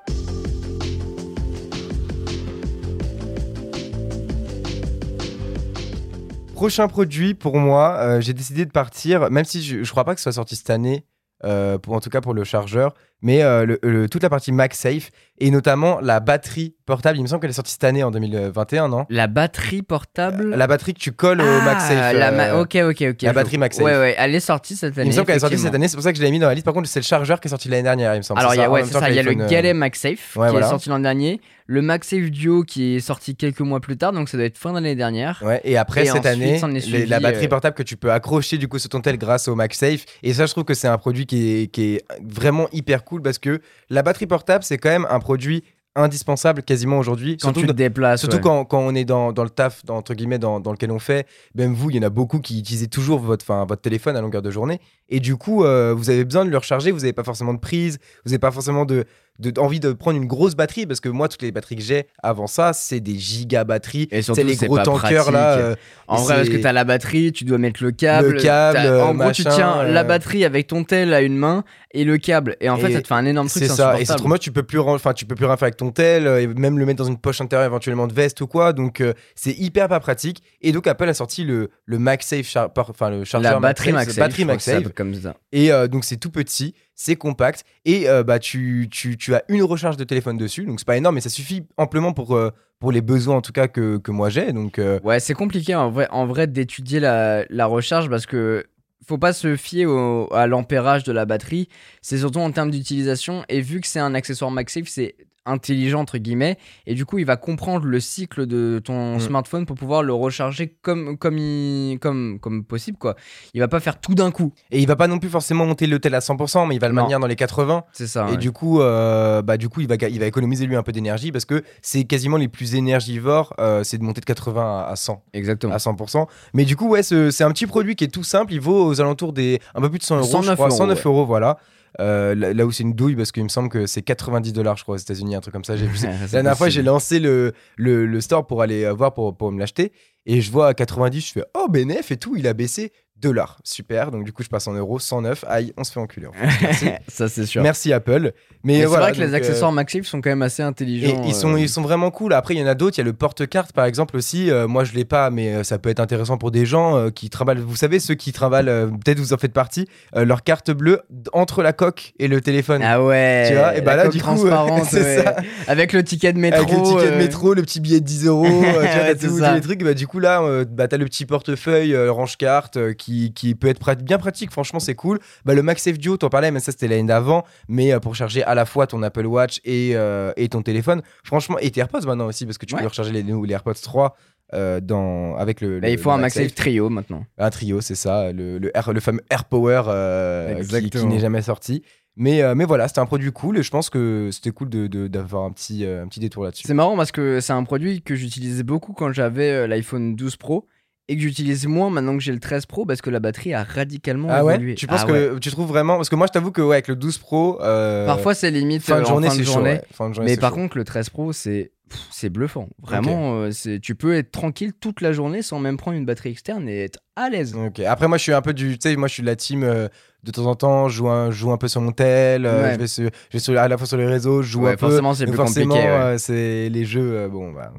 [6.54, 10.14] Prochain produit pour moi, euh, j'ai décidé de partir, même si je, je crois pas
[10.14, 11.04] que ce soit sorti cette année,
[11.44, 12.94] euh, pour, en tout cas pour le chargeur,
[13.24, 17.18] mais euh, le- le- toute la partie MagSafe et notamment la batterie portable.
[17.18, 19.06] Il me semble qu'elle est sortie cette année en 2021, non?
[19.10, 20.50] La batterie portable?
[20.56, 22.14] La batterie que tu colles Ah, au MagSafe.
[22.16, 23.22] la ma- euh, Ok, ok, ok.
[23.24, 23.84] la je- batterie MagSafe.
[23.84, 25.08] Ouais, ouais, elle est sortie cette année.
[25.08, 26.40] Il me semble qu'elle est sortie cette année, c'est pour ça que je l'ai mis
[26.40, 26.66] dans la liste.
[26.66, 28.40] Par contre, c'est le chargeur qui est sorti l'année dernière, il me semble.
[28.42, 30.68] Alors, il y a, ouais, ça, il y le euh, Galet MagSafe ouais, qui voilà.
[30.68, 34.28] est sorti l'an dernier, le MagSafe Duo qui est sorti quelques mois plus tard, donc
[34.30, 35.42] ça doit être fin d'année dernière.
[35.44, 36.26] Ouais, et après Et cette ensuite,
[36.62, 39.18] année, suivi, la batterie euh, portable que tu peux accrocher du coup sur ton tel
[39.18, 40.06] grâce au MagSafe.
[40.24, 43.13] Et ça, je trouve que c'est un produit qui est, qui est vraiment hyper cool
[43.22, 45.64] parce que la batterie portable, c'est quand même un produit
[45.96, 47.38] indispensable quasiment aujourd'hui.
[47.38, 48.22] Quand Surtout, tu te déplaces.
[48.22, 48.42] surtout ouais.
[48.42, 51.00] quand, quand on est dans, dans le taf, dans, entre guillemets, dans, dans lequel on
[51.00, 51.28] fait.
[51.56, 54.22] Même vous, il y en a beaucoup qui utilisez toujours votre, 'fin, votre téléphone à
[54.22, 54.80] longueur de journée.
[55.10, 56.92] Et du coup, euh, vous avez besoin de le recharger.
[56.92, 58.00] Vous n'avez pas forcément de prise.
[58.26, 59.06] Vous n'avez pas forcément de,
[59.40, 62.08] de- envie de prendre une grosse batterie parce que moi, toutes les batteries que j'ai
[62.22, 64.08] avant ça, c'est des giga batteries.
[64.12, 65.58] Et surtout, c'est les gros tankers là.
[65.58, 65.76] euh,
[66.08, 68.34] En vrai, parce que t'as la batterie, tu dois mettre le câble.
[68.34, 71.38] Le câble, euh, En gros, tu tiens euh, la batterie avec ton tel à une
[71.38, 72.56] main et le câble.
[72.62, 73.64] Et en fait, Et ça te fait un énorme truc.
[73.64, 75.66] C'est ça, et c'est trop moche, tu peux plus enfin tu peux plus rien faire
[75.66, 78.42] avec ton tel, euh, et même le mettre dans une poche intérieure éventuellement de veste
[78.42, 80.44] ou quoi, donc euh, c'est hyper pas pratique.
[80.62, 84.46] Et donc Apple a sorti le, le MagSafe, enfin le chargeur La batterie MagSafe, batterie
[84.46, 84.90] MagSafe.
[84.94, 85.36] comme ça.
[85.52, 89.64] et euh, donc c'est tout petit, c'est compact, et euh, bah tu, tu, as une
[89.64, 92.52] recharge de téléphone dessus, donc c'est pas énorme, mais ça suffit amplement pour, euh,
[92.92, 96.08] les besoins en tout cas que, moi j'ai, donc euh, Ouais, c'est compliqué en vrai,
[96.12, 98.66] en vrai d'étudier la, la recharge parce que
[99.06, 99.86] faut pas se fier
[100.32, 101.68] à l'ampérage de la batterie.
[102.02, 103.44] C'est surtout en termes d'utilisation.
[103.50, 106.58] Et vu que c'est un accessoire MagSafe, c'est intelligent entre guillemets.
[106.88, 109.20] Et du coup, il va comprendre le cycle de ton Mm.
[109.20, 112.98] smartphone pour pouvoir le recharger comme, comme, il- comme, comme possible.
[112.98, 113.16] quoi.
[113.54, 114.54] Il va pas faire tout d'un coup.
[114.72, 116.88] et il va pas non plus forcément monter le tel à 100%, mais il va
[116.88, 117.02] le Non.
[117.02, 117.84] maintenir dans les 80.
[117.94, 118.26] C'est ça.
[118.28, 118.38] Et ouais.
[118.38, 121.32] du coup, euh, bah, du coup il, va, il va économiser lui un peu d'énergie
[121.32, 124.96] parce que c'est quasiment les plus énergivores, euh, c'est de monter de 80 à, à
[124.96, 125.24] 100.
[125.34, 125.74] Exactement.
[125.74, 126.28] À 100%.
[126.54, 128.54] Mais du coup, ouais, ce- c'est un petit produit qui est tout simple.
[128.54, 130.68] Il vaut aux alentours des un peu plus de 100 euros, je 109 crois.
[130.68, 131.58] euros, 109 euros, voilà.
[132.00, 134.78] Euh, là, là où c'est une douille, parce qu'il me semble que c'est 90 dollars,
[134.78, 135.78] je crois, aux États-Unis, un truc comme ça.
[135.78, 139.14] J'ai vu La dernière fois, j'ai lancé le, le, le store pour aller euh, voir
[139.14, 139.92] pour, pour me l'acheter.
[140.26, 143.58] Et je vois à 90, je fais Oh, bénéf et tout, il a baissé dollars.
[143.64, 144.12] Super.
[144.12, 145.46] Donc, du coup, je passe en euros, 109.
[145.48, 146.28] Aïe, on se fait enculer.
[146.28, 146.48] en fait.
[146.62, 146.90] Merci.
[147.08, 147.62] ça, c'est sûr.
[147.64, 148.34] Merci Apple.
[148.64, 150.66] Mais, Mais c'est voilà, vrai que les euh, accessoires MagSafe sont quand même assez et
[150.66, 151.22] intelligents.
[151.26, 152.34] ils sont, euh, ils sont vraiment cool.
[152.34, 152.98] Après, il y en a d'autres.
[152.98, 154.50] Il y a le porte-carte, par exemple, aussi.
[154.52, 157.10] Euh, moi, je l'ai pas, mais euh, ça peut être intéressant pour des gens euh,
[157.10, 157.58] qui travaillent.
[157.58, 161.02] Vous savez, ceux qui travaillent, euh, peut-être vous en faites partie, euh, leur carte bleue
[161.34, 162.82] entre la coque et le téléphone.
[162.84, 163.46] Ah ouais.
[163.50, 164.38] Tu vois, et bah la là, coque du coup,
[164.90, 165.24] c'est ouais.
[165.24, 165.36] ça.
[165.68, 166.62] Avec le ticket de métro.
[166.62, 168.82] Avec le ticket de euh, métro, le petit billet de 10 euros, euh, tu vois,
[168.84, 169.84] Ouais, c'est tous les trucs.
[169.84, 173.56] Bah, du coup, là, euh, bah, t'as le petit portefeuille euh, range-carte euh, qui, qui
[173.56, 174.52] peut être prat- bien pratique.
[174.52, 175.20] Franchement, c'est cool.
[175.46, 177.44] Bah, le MagSafe Duo, t'en parlais, mais ça, c'était l'année d'avant.
[177.68, 181.02] Mais euh, pour charger à la fois ton Apple Watch et, euh, et ton téléphone.
[181.24, 182.82] Franchement, et tes AirPods maintenant aussi, parce que tu Ouais.
[182.82, 184.16] peux recharger les, les AirPods 3
[184.54, 185.80] euh, dans, avec le.
[185.80, 187.26] Bah, le- il faut le un MagSafe trio maintenant.
[187.38, 188.32] Un trio, c'est ça.
[188.32, 191.84] Le, le, Air- le fameux Air Power euh, qui- n'est jamais sorti.
[192.16, 194.86] Mais, euh, mais voilà, c'était un produit cool et je pense que c'était cool de-
[194.86, 196.68] de- d'avoir un, petit, euh, un petit détour là-dessus.
[196.68, 200.36] C'est marrant parce que c'est un produit que j'utilisais beaucoup quand j'avais euh, l'iPhone 12
[200.36, 200.68] Pro
[201.10, 203.64] et que j'utilise moins maintenant que j'ai le 13 Pro parce que la batterie a
[203.64, 204.76] radicalement Ah ouais évolué.
[204.76, 205.32] Tu penses Ah ouais.
[205.34, 207.60] que tu trouves vraiment parce que moi je t'avoue que ouais, avec le 12 Pro
[207.62, 209.54] euh, Parfois c'est limite fin de en journée fin de c'est chaud.
[209.54, 209.70] journée.
[209.72, 209.84] ouais.
[209.92, 210.56] Fin de journée, Mais par chaud.
[210.58, 211.72] contre, le 13 Pro, c'est
[212.10, 212.70] c'est bluffant.
[212.82, 216.30] Vraiment, euh, c'est tu peux être tranquille toute la journée sans même prendre une batterie
[216.32, 217.54] externe et être à l'aise.
[217.56, 217.82] Ok.
[217.82, 219.64] Après moi je suis un peu du tu sais moi je suis de la team
[219.64, 219.90] euh,
[220.24, 222.64] de temps en temps je joue un, je joue un peu sur mon tel, euh,
[222.64, 222.74] Ouais.
[222.76, 224.72] je vais, sur- je vais sur- à la fois sur les réseaux, je joue Ouais,
[224.72, 224.88] un peu.
[224.88, 225.94] forcément, c'est plus forcément compliqué.
[225.94, 226.18] ouais.
[226.18, 227.72] c'est les jeux bon bah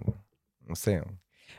[0.69, 0.97] on sait.
[0.97, 1.05] hein.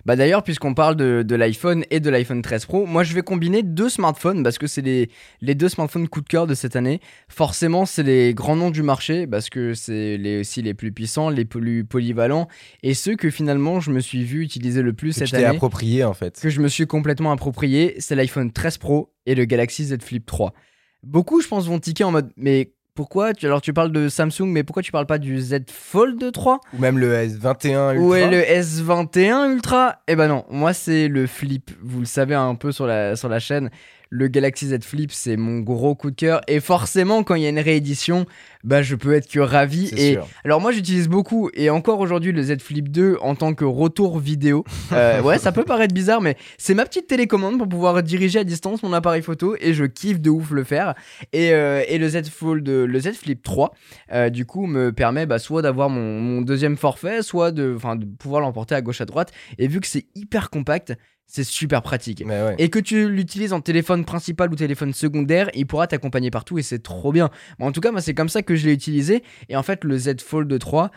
[0.05, 3.23] Bah d'ailleurs, puisqu'on parle de, de l'iPhone et de l'iPhone 13 Pro, moi je vais
[3.23, 5.09] combiner deux smartphones parce que c'est les,
[5.41, 6.99] les deux smartphones coup de cœur de cette année.
[7.27, 11.29] Forcément, c'est les grands noms du marché parce que c'est les, aussi les plus puissants,
[11.29, 12.47] les plus polyvalents
[12.83, 16.03] et ceux que finalement je me suis vu utiliser le plus Que cette année, approprié
[16.03, 16.39] en fait.
[16.39, 20.23] que je me suis complètement approprié, c'est l'iPhone 13 Pro et le Galaxy Z Flip
[20.23, 20.53] 3.
[21.01, 24.45] Beaucoup, je pense, vont tiquer en mode mais Pourquoi tu, Alors tu parles de Samsung,
[24.45, 27.95] mais pourquoi tu parles pas du Z Fold 3 Ou même le S21 Ultra.
[27.97, 31.71] Ou le S21 Ultra Eh ben non, moi c'est le Flip.
[31.81, 33.69] Vous le savez un peu sur la, sur la chaîne
[34.09, 36.41] le Galaxy Z Flip, c'est mon gros coup de cœur.
[36.47, 38.25] Et forcément, quand il y a une réédition,
[38.63, 39.91] bah, je peux être que ravi.
[39.97, 43.65] Et alors, moi, j'utilise beaucoup, et encore aujourd'hui, le Z Flip 2 en tant que
[43.65, 44.63] retour vidéo.
[44.91, 48.43] Euh, ouais, ça peut paraître bizarre, mais c'est ma petite télécommande pour pouvoir diriger à
[48.43, 50.95] distance mon appareil photo, et je kiffe de ouf le faire.
[51.33, 53.73] Et, euh, le Z Fold, le Z Flip 3,
[54.11, 58.41] euh, du coup, me permet bah, soit d'avoir mon, deuxième forfait, soit de, de pouvoir
[58.41, 59.31] l'emporter à gauche à droite.
[59.57, 60.95] Et vu que c'est hyper compact,
[61.27, 62.23] c'est super pratique.
[62.57, 66.63] Et que tu l'utilises en téléphone principal ou téléphone secondaire, il pourra t'accompagner partout et
[66.63, 67.29] c'est trop bien.
[67.59, 69.23] en tout cas, moi, c'est comme ça que je l'ai utilisé.
[69.49, 70.91] Et en fait, le Z Fold 3,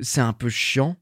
[0.00, 0.96] c'est un peu chiant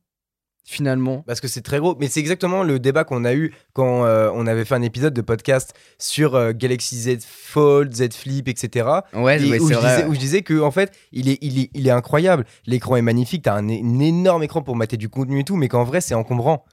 [0.64, 1.25] finalement.
[1.27, 1.97] Parce que c'est très gros.
[1.99, 5.14] Mais c'est exactement le débat qu'on a eu quand euh, on avait fait un épisode
[5.14, 8.88] de podcast sur euh, Galaxy Z Fold, Z Flip, etc.
[9.12, 11.87] Ouais, où, je disais, où, je disais, que en fait, il est, il est, il
[11.87, 12.45] est incroyable.
[12.66, 13.42] L'écran est magnifique.
[13.42, 16.14] T'as un, un énorme écran pour mater du contenu et tout, mais qu'en vrai, c'est
[16.14, 16.64] encombrant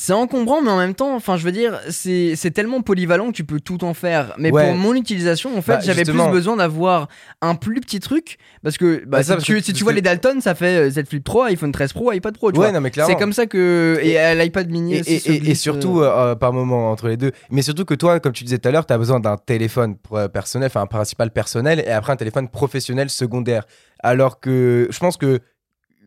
[0.00, 3.42] c'est encombrant, mais en même temps, enfin, je veux dire, c'est tellement polyvalent que tu
[3.42, 4.32] peux tout en faire.
[4.38, 7.08] Mais pour mon utilisation, en fait, bah, j'avais plus besoin d'avoir
[7.42, 8.38] un plus petit truc.
[8.62, 11.46] Parce que, bah, bah si, tu, vois les Dalton, ça fait euh, Z Flip 3,
[11.46, 12.52] iPhone 13 Pro, iPad Pro.
[12.52, 13.98] Tu ouais, non, mais C'est comme ça que.
[14.00, 14.94] Et, l'iPad mini.
[14.94, 17.32] Et, et, surtout, euh, euh, par moment, entre les deux.
[17.50, 19.96] Mais surtout que toi, comme tu disais tout à l'heure, tu as besoin d'un téléphone
[20.32, 23.64] personnel, enfin, un principal personnel, et après un téléphone professionnel secondaire.
[23.98, 25.40] Alors que je pense que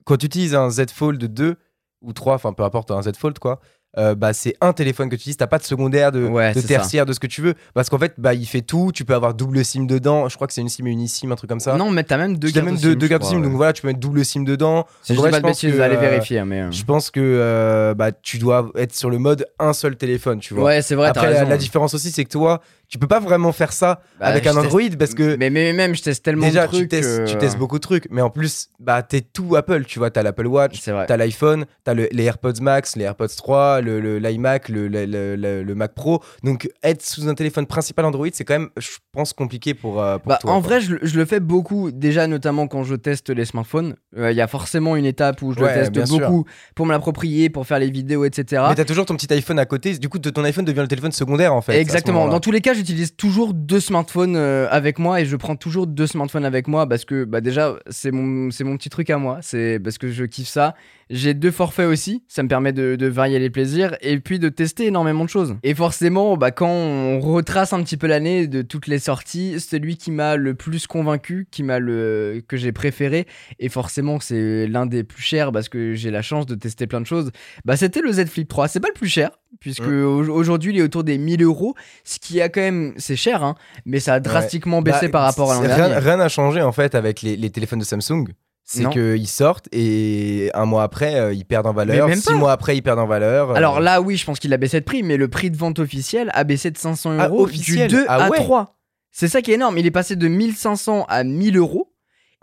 [0.06, 1.58] quand tu utilises un Z Fold 2
[2.04, 3.60] ou 3, enfin, peu importe, un Z Fold, quoi
[3.97, 6.30] euh, bah, c'est un téléphone que tu utilises, t'as pas de secondaire, de,
[6.62, 7.56] tertiaire, de ce que tu veux.
[7.73, 10.47] Parce qu'en fait, bah, il fait tout, tu peux avoir double SIM dedans, je crois
[10.47, 11.75] que c'est une SIM et une eSIM, un truc comme ça.
[11.75, 13.99] Non, mais t'as même deux cartes même deux, cartes SIM, donc voilà, tu peux mettre
[13.99, 14.86] double SIM dedans.
[15.01, 16.39] Si je dis pas de bêtises, allez vérifier.
[16.39, 16.71] Hein, mais euh.
[16.71, 20.54] Je pense que euh, bah, tu dois être sur le mode un seul téléphone, tu
[20.54, 20.63] vois.
[20.63, 23.54] Ouais, c'est vrai, Après, la, la, différence aussi, c'est que toi, tu peux pas vraiment
[23.54, 26.63] faire ça bah, avec un Android parce que mais, mais même je teste tellement déjà
[26.63, 29.56] de trucs tu testes, tu testes beaucoup de trucs mais en plus bah t'es tout
[29.56, 33.30] Apple tu vois t'as l'Apple Watch t'as l'iPhone t'as le, les AirPods Max les AirPods
[33.38, 36.21] 3 le l'iMac le, le, le, Mac Pro.
[36.43, 40.17] Donc être sous un téléphone principal Android c'est quand même je pense compliqué pour, euh,
[40.17, 43.30] pour bah, toi en vrai je, je, le fais beaucoup déjà notamment quand je teste
[43.30, 43.95] les smartphones.
[44.17, 47.49] Euh, il y a forcément une étape où je le teste beaucoup pour me l'approprier
[47.49, 50.19] pour faire les vidéos etc mais t'as toujours ton petit iPhone à côté du coup
[50.19, 52.27] ton iPhone devient le téléphone secondaire en fait exactement.
[52.27, 55.88] dans tous les cas j'utilise toujours deux smartphones euh, avec moi et je prends toujours
[55.88, 59.17] deux smartphones avec moi parce que bah déjà c'est mon, c'est mon petit truc à
[59.17, 60.76] moi, c'est parce que je kiffe ça.
[61.13, 64.86] J'ai deux forfaits aussi, ça me permet de, varier les plaisirs et puis de tester
[64.86, 65.58] énormément de choses.
[65.63, 69.97] Et forcément, bah, quand on retrace un petit peu l'année de toutes les sorties, celui
[69.97, 73.28] qui m'a le plus convaincu, qui m'a le que j'ai préféré,
[73.60, 77.02] et forcément c'est l'un des plus chers parce que j'ai la chance de tester plein
[77.02, 77.32] de choses,
[77.65, 78.69] bah c'était le Z Flip 3.
[78.69, 82.39] C'est pas le plus cher, puisque aujourd'hui il est autour des 1000 euros, ce qui
[82.39, 85.56] a quand même, c'est cher, hein, mais ça a drastiquement baissé bah, par rapport à
[85.56, 85.95] l'an dernier.
[85.97, 88.30] Rien n'a changé en fait avec les, les téléphones de Samsung
[88.71, 92.77] c'est qu'ils sortent et un mois après euh, ils perdent en valeur, six mois après
[92.77, 93.51] ils perdent en valeur.
[93.51, 93.55] Euh.
[93.55, 95.79] Alors là oui je pense qu'il a baissé de prix mais le prix de vente
[95.79, 98.77] officiel a baissé de 500 ah, euros du 2 ah à 3.
[99.12, 101.90] C'est ça qui est énorme, il est passé de 1500 à 1000 euros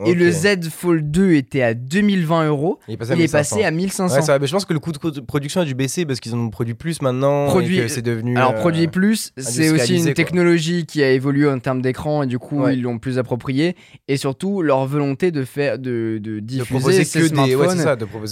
[0.06, 2.78] et le Z Fold 2 était à 2020 euros.
[2.87, 2.96] Il est
[3.32, 4.14] passé, à, 1500.
[4.14, 6.50] Ouais, je pense que le coût de production a dû baisser parce qu'ils en ont
[6.50, 7.46] produit plus maintenant.
[7.46, 7.82] Produit...
[7.88, 8.37] c'est devenu.
[8.37, 12.26] Alors, euh, produit plus, c'est aussi une technologie qui a évolué en termes d'écran et
[12.26, 13.74] du coup, ils l'ont plus approprié.
[14.06, 17.84] Et surtout, leur volonté de faire de, de diffuser ces smartphones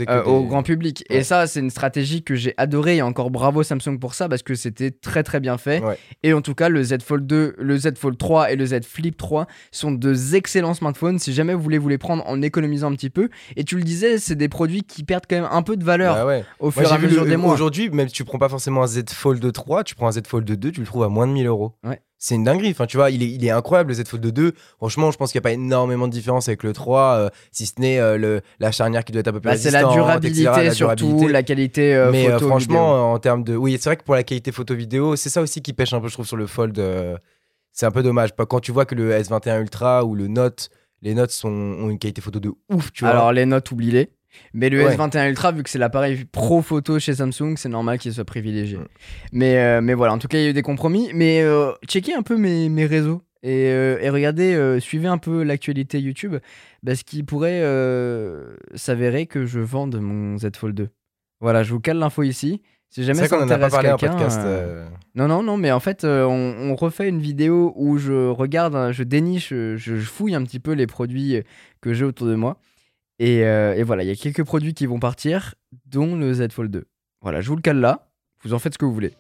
[0.09, 1.05] euh, au grand public.
[1.11, 2.97] Et ça, c'est une stratégie que j'ai adorée.
[2.97, 5.83] Et encore bravo Samsung pour ça parce que c'était très très bien fait.
[6.23, 8.85] Et en tout cas, le Z Fold 2, le Z Fold 3 et le Z
[8.85, 11.19] Flip 3 sont deux excellents smartphones.
[11.19, 13.29] Si jamais vous voulez vous les prendre en économisant un petit peu.
[13.57, 16.27] Et tu le disais, c'est des produits qui perdent quand même un peu de valeur
[16.27, 17.53] bah au fur et à mesure des mois.
[17.53, 20.23] Aujourd'hui, même si tu prends pas forcément un Z Fold 3, tu prends un Z
[20.27, 21.73] Fold 2, tu le trouves à moins de 1000 euros.
[21.85, 22.01] Ouais.
[22.19, 22.71] C'est une dinguerie.
[22.71, 24.53] Enfin, tu vois, il est, il est incroyable le Z Fold 2.
[24.79, 27.67] Franchement, je pense qu'il n'y a pas énormément de différence avec le 3, euh, si
[27.67, 29.85] ce n'est euh, le, la charnière qui doit être un peu plus bah, C'est la
[29.85, 33.55] durabilité surtout, la qualité euh, Mais photo, franchement, en termes de.
[33.55, 36.09] Oui, c'est vrai que pour la qualité photo-vidéo, c'est ça aussi qui pêche un peu,
[36.09, 36.81] je trouve, sur le Fold.
[37.73, 38.31] c'est un peu dommage.
[38.49, 40.71] Quand tu vois que le S21 Ultra ou le Note
[41.03, 43.11] les notes sont, ont une qualité photo de ouf, tu vois.
[43.11, 44.11] Alors, les notes, oublie-les.
[44.53, 48.13] Mais le S21 Ultra, vu que c'est l'appareil pro photo chez Samsung, c'est normal qu'il
[48.13, 48.79] soit privilégié.
[49.33, 51.11] Mais, euh, mais voilà, en tout cas, il y a eu des compromis.
[51.15, 55.43] Mais euh, checkez un peu mes, mes réseaux et, euh, et regardez, suivez un peu
[55.43, 56.37] l'actualité YouTube,
[56.85, 57.63] parce qu'il pourrait
[58.75, 60.89] s'avérer que je vende mon Z Fold 2.
[61.41, 62.63] Voilà, je vous cale l'info ici.
[62.91, 64.19] Si jamais ça intéresse quelqu'un.
[64.21, 64.89] Euh, euh.
[65.15, 69.03] Non, non, non, mais en fait, euh, on, refait une vidéo où je regarde, je
[69.03, 71.43] déniche, je, fouille un petit peu les produits
[71.81, 72.59] que j'ai autour de moi.
[73.19, 75.55] Et, et voilà, il y a quelques produits qui vont partir,
[75.87, 76.85] dont le Z Fold 2.
[77.23, 78.09] Voilà, je vous le cale là.
[78.43, 79.13] Vous en faites ce que vous voulez.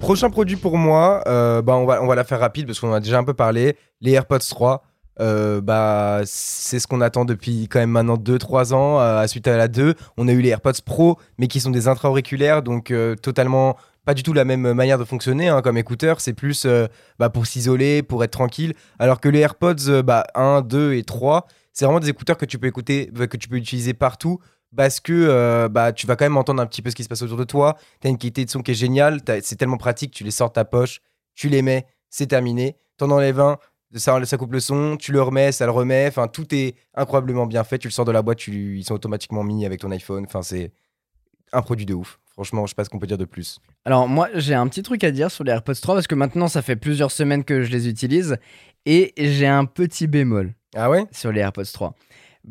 [0.00, 2.94] prochain produit pour moi, bah on va, on va la faire rapide parce qu'on en
[2.94, 3.76] a déjà un peu parlé.
[4.00, 4.82] Les AirPods 3.
[5.20, 9.00] Euh, bah, c'est ce qu'on attend depuis quand même maintenant 2-3 ans.
[9.00, 11.88] euh, suite à la 2, on a eu les AirPods Pro, mais qui sont des
[11.88, 16.20] intra-auriculaires, donc euh, totalement pas du tout la même manière de fonctionner hein, comme écouteur.
[16.20, 16.86] C'est plus euh,
[17.18, 18.72] bah, pour s'isoler, pour être tranquille.
[18.98, 22.58] Alors que les AirPods bah, 1, 2 et 3, c'est vraiment des écouteurs que tu
[22.58, 24.38] peux écouter, euh, que tu peux utiliser partout.
[24.76, 27.22] Parce que bah, tu vas quand même entendre un petit peu ce qui se passe
[27.22, 27.78] autour de toi.
[28.02, 29.20] Tu as une qualité de son qui est géniale.
[29.42, 30.12] C'est tellement pratique.
[30.12, 31.00] Tu les sors de ta poche,
[31.34, 32.76] tu les mets, c'est terminé.
[32.98, 33.56] T'en enlèves un,
[33.94, 36.06] ça, ça coupe le son, tu le remets, ça le remet.
[36.08, 37.78] Enfin, tout est incroyablement bien fait.
[37.78, 40.24] Tu le sors de la boîte, tu, ils sont automatiquement mis avec ton iPhone.
[40.26, 40.72] Enfin, c'est
[41.52, 42.18] un produit de ouf.
[42.32, 43.58] Franchement, je sais pas ce qu'on peut dire de plus.
[43.84, 46.46] Alors moi j'ai un petit truc à dire sur les AirPods 3 parce que maintenant
[46.46, 48.36] ça fait plusieurs semaines que je les utilise
[48.86, 51.04] et j'ai un petit bémol Ah ouais?
[51.10, 51.94] sur les AirPods 3.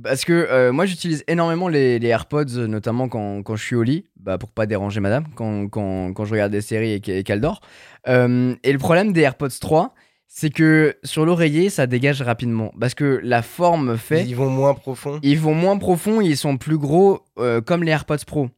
[0.03, 3.75] Parce que euh, moi j'utilise énormément les, les AirPods, euh, notamment quand, quand je suis
[3.77, 6.99] au lit, bah, pour pas déranger madame, quand, quand, quand je regarde des séries et
[6.99, 7.61] qu'elle et qu'elle dort.
[8.09, 9.93] Euh, et le problème des AirPods 3,
[10.27, 12.71] c'est que sur l'oreiller ça dégage rapidement.
[12.79, 15.19] Parce que la forme fait, Ils vont moins profond.
[15.23, 18.49] ils vont moins profond, ils sont plus gros euh, comme les AirPods Pro.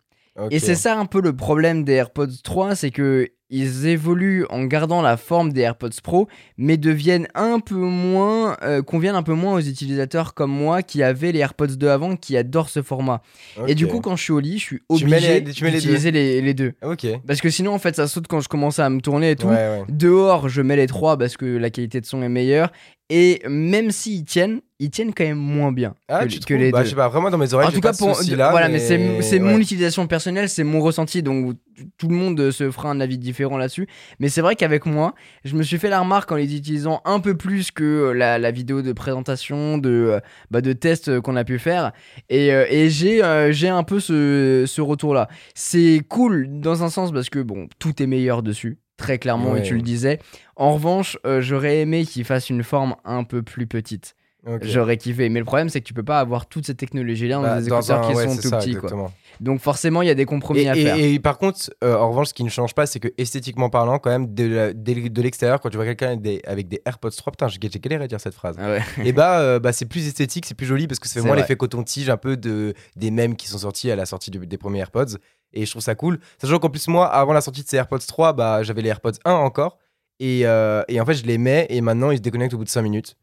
[0.52, 4.66] Et c'est ça un peu le problème des AirPods 3, c'est que ils évoluent en
[4.66, 9.34] gardant la forme des AirPods Pro, mais deviennent un peu moins, euh, conviennent un peu
[9.34, 13.22] moins aux utilisateurs comme moi qui avaient les AirPods 2 avant, qui adorent ce format.
[13.68, 16.42] Et du coup, quand je suis au lit, je suis obligé mets les d'utiliser les,
[16.42, 16.74] les deux.
[16.84, 17.08] Ok.
[17.26, 19.48] Parce que sinon, en fait, ça saute quand je commence à me tourner et tout.
[19.48, 19.84] Ouais, ouais.
[19.90, 22.72] Dehors, je mets les trois parce que la qualité de son est meilleure.
[23.12, 26.58] Et même s'ils tiennent, ils tiennent quand même moins bien Ah, que, tu que trouves
[26.58, 26.86] les bah, deux.
[26.86, 29.22] Je sais pas, vraiment dans mes oreilles, En tout cas, pour, souci-là, voilà, mais, c'est
[29.22, 31.58] c'est mon utilisation personnelle, c'est mon ressenti, donc
[31.98, 33.88] tout le monde euh, se fera un avis différent là-dessus.
[34.20, 37.20] Mais c'est vrai qu'avec moi, je me suis fait la remarque en les utilisant un
[37.20, 40.20] peu plus que euh, la, la vidéo de présentation, de, euh,
[40.52, 41.92] bah, de test qu'on a pu faire.
[42.30, 45.28] Et, et j'ai euh, j'ai un peu ce, ce retour-là.
[45.56, 48.78] C'est cool dans un sens parce que, bon, tout est meilleur dessus.
[49.00, 50.20] Très clairement, et tu le disais.
[50.56, 54.14] En revanche, euh, j'aurais aimé qu'il fasse une forme un peu plus petite.
[54.62, 55.28] J'aurais kiffé.
[55.30, 57.70] Mais le problème, c'est que tu peux pas avoir toute cette technologie-là dans Bah, des
[57.70, 58.74] dans écouteurs un- qui ouais, sont tout ça, petits.
[58.76, 59.12] Quoi.
[59.42, 60.96] Donc forcément, il y a des compromis Et, à et- faire.
[60.98, 64.00] et par contre, euh, en revanche, ce qui ne change pas, c'est que esthétiquement parlant,
[64.00, 67.12] quand même, de, de- de l'extérieur, quand tu vois quelqu'un avec des, avec des AirPods
[67.12, 68.56] 3, putain, j'ai galéré à dire cette phrase.
[68.60, 68.82] Ah ouais.
[69.04, 71.28] et bah, euh, bah c'est plus esthétique, c'est plus joli parce que ça fait C'est
[71.28, 74.48] moins l'effet coton-tige un peu de, des mèmes qui sont sortis à la sortie du-
[74.48, 75.18] des premiers AirPods.
[75.54, 76.20] Et je trouve ça cool.
[76.40, 79.14] Sachant qu'en plus, moi, avant la sortie de ces AirPods 3, bah, j'avais les AirPods
[79.26, 79.78] 1 encore.
[80.20, 82.66] Et, euh, et en fait, je les mets et maintenant, ils se déconnectent au bout
[82.66, 83.16] de 5 minutes.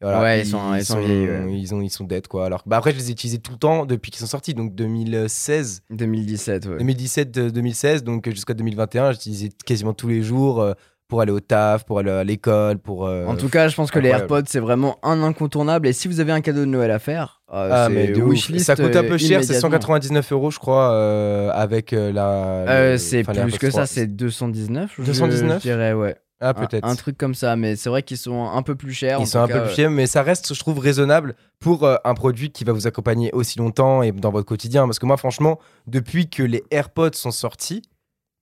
[0.00, 1.46] Voilà, Ouais, ils sont- ils sont ouais.
[1.58, 2.44] ils, ont, ils sont dead, quoi.
[2.46, 4.74] Alors, bah, après, je les ai utilisés tout le temps depuis qu'ils sont sortis, donc
[4.74, 5.82] 2016.
[5.90, 6.76] 2017, ouais.
[6.78, 10.74] 2017-2016, donc jusqu'à 2021, j'utilisais quasiment tous les jours euh,
[11.08, 13.06] pour aller au taf, pour aller à l'école, pour.
[13.06, 14.08] euh, En tout cas, je pense que les.
[14.08, 15.86] AirPods, c'est vraiment un incontournable.
[15.86, 18.22] Et si vous avez un cadeau de Noël à faire, euh, ah, c'est mais de
[18.22, 18.30] ouf.
[18.30, 19.60] wishlist, ça coûte un euh, peu cher, c'est immédiatement.
[19.78, 22.26] 199 euros, je crois, euh, avec euh, la.
[22.68, 23.80] Euh, c'est plus AirPods que 3.
[23.82, 24.94] ça, c'est 219.
[24.98, 25.58] je- 219?
[25.62, 26.16] Je dirais, ouais.
[26.40, 26.84] Ah, Un- peut-être.
[26.86, 29.18] Un, truc comme ça, mais c'est vrai qu'ils sont un peu plus chers.
[29.20, 31.36] en Ils sont tout un cas, peu plus chers, mais ça reste, je trouve, raisonnable
[31.60, 34.84] pour euh, un produit qui va vous accompagner aussi longtemps et dans votre quotidien.
[34.86, 37.82] Parce que moi, franchement, depuis que les AirPods sont sortis,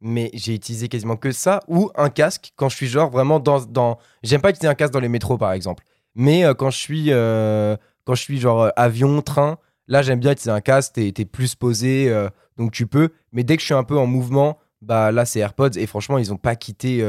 [0.02, 3.64] mais j'ai utilisé quasiment que ça ou un casque quand je suis genre vraiment dans.
[3.64, 3.98] dans...
[4.22, 5.84] J'aime pas utiliser un casque dans les métros, par exemple.
[6.14, 10.18] Mais euh, quand je suis, euh, quand je suis genre euh, avion, train, là, j'aime
[10.18, 12.12] bien utiliser un casque, t'es t'es plus posé,
[12.58, 13.10] donc tu peux.
[13.32, 16.18] Mais dès que je suis un peu en mouvement, bah là, c'est AirPods et franchement,
[16.18, 17.02] ils ont pas quitté.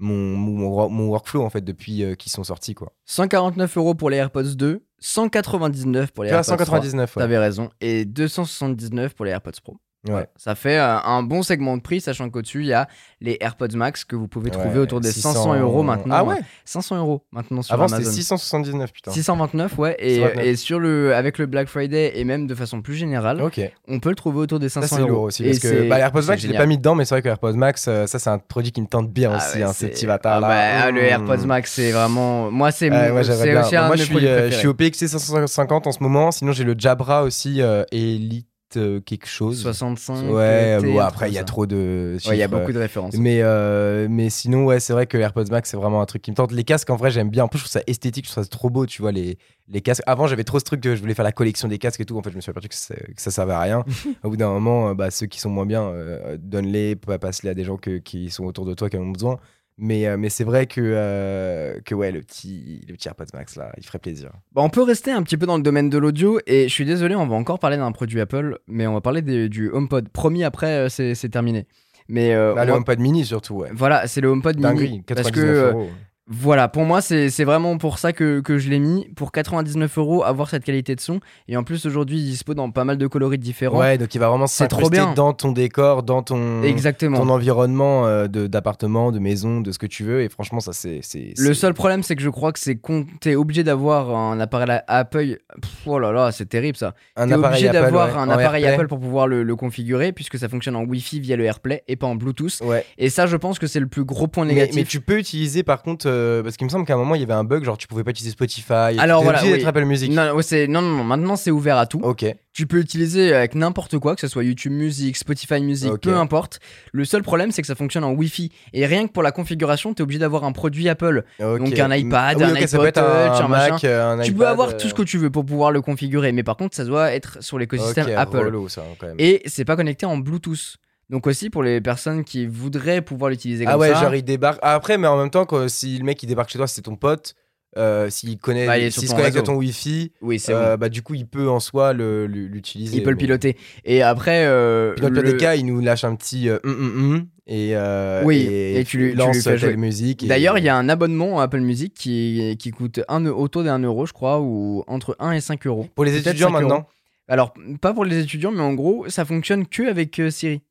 [0.00, 2.92] mon, mon, mon workflow en fait depuis qu'ils sont sortis quoi.
[3.06, 6.66] 149 euros pour les AirPods 2, 199 pour les vois, AirPods 3.
[6.66, 7.20] 199 ouais.
[7.20, 7.68] T'avais raison.
[7.80, 9.76] Et 279 pour les AirPods Pro.
[10.08, 10.26] Ouais.
[10.36, 12.86] Ça fait euh, un bon segment de prix, sachant qu'au-dessus, il y a
[13.20, 16.14] les AirPods Max que vous pouvez trouver Ouais, autour des 600 500 euros maintenant.
[16.16, 18.12] Ah ouais 500 euros maintenant sur Avant c'était Amazon.
[18.12, 19.10] 679 putain.
[19.10, 19.96] 629, ouais.
[19.98, 20.46] Et, 629.
[20.46, 23.60] et sur le, avec le Black Friday et même de façon plus générale, Ok.
[23.88, 25.26] on peut le trouver autour des Ça 500 c'est euros.
[25.26, 27.22] aussi parce que bah, l'AirPods c'est Max je l'ai pas mis dedans mais c'est vrai
[27.22, 29.64] que l'AirPods Max euh, ça c'est un produit qui me tente bien Ah aussi ouais,
[29.64, 30.48] hein, ce c'est- petit bâtard ah là.
[30.48, 31.04] bah, Le Mmh.
[31.04, 32.50] AirPods Max, c'est vraiment.
[32.50, 33.60] Moi, c'est Ouais, c'est bien.
[33.62, 36.52] aussi un moi je suis, euh, je suis au PXC 550 en ce moment sinon
[36.52, 39.60] j'ai le Jabra aussi euh, Elite euh, quelque chose.
[39.62, 40.30] 65.
[40.30, 42.78] Ouais, bon après il y a trop de Ouais, il y a euh, beaucoup de
[42.78, 43.14] références.
[43.16, 46.30] Mais, euh, mais sinon, ouais, c'est vrai que AirPods Max, c'est vraiment un truc qui
[46.30, 46.52] me tente.
[46.52, 47.44] Les casques, en vrai, j'aime bien.
[47.44, 49.80] En plus, je trouve ça esthétique, je trouve ça trop beau, tu vois, les, les
[49.80, 50.02] casques.
[50.06, 52.18] Avant, j'avais trop ce truc que je voulais faire la collection des casques et tout.
[52.18, 52.74] En fait, je me suis aperçu que,
[53.14, 53.84] que ça servait à rien.
[54.22, 57.50] Au bout d'un moment, euh, bah, ceux qui sont moins bien, euh, donne-les, pa- passe-les
[57.50, 59.38] à des gens que- qui sont autour de toi, qui en ont besoin.
[59.80, 63.54] Mais, euh, mais c'est vrai que, euh, que ouais, le petit, le petit AirPods Max,
[63.56, 64.30] là, il ferait plaisir.
[64.52, 66.84] Bah, on peut rester un petit peu dans le domaine de l'audio et je suis
[66.84, 70.08] désolé, on va encore parler d'un produit Apple, mais on va parler des- du HomePod.
[70.08, 71.66] Promis, après, euh, c'est terminé.
[72.08, 73.68] Mais euh, Bah, le va- HomePod mini, surtout, ouais.
[73.72, 75.02] voilà, c'est le HomePod mini.
[75.06, 75.88] Parce 99 que euros.
[76.30, 79.08] Voilà, pour moi, c'est vraiment pour ça que, que je l'ai mis.
[79.16, 81.20] Pour 99 euros, avoir cette qualité de son.
[81.48, 83.78] Et en plus, aujourd'hui, il dispo dans pas mal de coloris différents.
[83.78, 87.18] Ouais, donc il va vraiment s'incruster dans ton décor, dans ton, Exactement.
[87.18, 90.20] ton environnement euh, de- d'appartement, de, maison, de ce que tu veux.
[90.20, 91.00] Et franchement, ça, c'est.
[91.38, 92.78] Le seul problème, c'est que je crois que c'est
[93.20, 95.38] t'es obligé d'avoir un appareil à- Apple.
[95.62, 96.94] Pff, oh là là, c'est terrible ça.
[97.16, 98.74] un appareil obligé d'avoir ouais, un en appareil AirPlay.
[98.74, 101.96] Apple pour pouvoir le, le configurer, puisque ça fonctionne en Wi-Fi via le AirPlay et
[101.96, 102.60] pas en Bluetooth.
[102.62, 102.84] Ouais.
[102.98, 104.76] Et ça, je pense que c'est le plus gros point Mais, négatif.
[104.76, 107.20] mais tu peux utiliser par contre, euh, parce qu'il me semble qu'à un moment il
[107.20, 108.98] y avait un bug, genre tu pouvais pas utiliser Spotify.
[108.98, 109.64] Alors voilà, oui.
[109.64, 110.10] Apple Music.
[110.12, 112.00] Non, ouais, c'est- non, non, non, maintenant c'est ouvert à tout.
[112.02, 112.24] Ok.
[112.52, 116.58] Tu peux utiliser avec n'importe quoi, que ce soit YouTube Music, Spotify Music, peu importe.
[116.92, 118.50] Le seul problème, c'est que ça fonctionne en Wi-Fi.
[118.72, 121.22] Et rien que pour la configuration, t'es obligé d'avoir un produit Apple.
[121.38, 124.94] Donc un iPad, un iPod un, Mac, euh, un tu peux avoir euh, tout ce
[124.94, 128.08] que tu veux pour pouvoir le configurer, mais par contre, ça doit être sur l'écosystème
[128.16, 128.38] Apple.
[128.38, 129.16] relou, ça, quand même.
[129.18, 130.76] Et c'est pas connecté en Bluetooth.
[131.10, 134.02] Donc aussi pour les personnes qui voudraient pouvoir l'utiliser comme Ah ouais, ça.
[134.02, 134.58] genre il débarque.
[134.62, 136.82] Ah, après, mais en même temps, quand- si le mec il débarque chez toi, c'est
[136.82, 137.34] ton pote.
[137.76, 141.02] euh, s'il connaît, Bah, il se ton connecte à ton Wi-Fi, Oui, euh, bah du
[141.02, 142.96] coup il peut en soi l'utiliser.
[142.96, 143.56] Il peut le piloter.
[143.84, 146.80] Et après, euh, dans le des cas, il nous lâche un petit hum, hum,
[147.12, 150.26] hum, et, euh, Oui, et, et tu lui- tu lance lui fais musique.
[150.26, 153.78] D'ailleurs, il y a un abonnement à Apple Music qui, qui coûte un, autour d'un
[153.80, 155.86] euro, je crois, ou entre 1 et 5 euros.
[155.94, 156.68] pour les étudiants 5 euros.
[156.70, 156.88] maintenant.
[157.28, 160.62] Alors, pas pour les étudiants, mais en gros, ça fonctionne que avec Siri.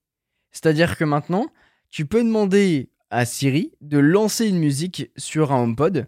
[0.57, 1.45] C'est-à-dire que maintenant,
[1.91, 6.07] tu peux demander à Siri de lancer une musique sur un HomePod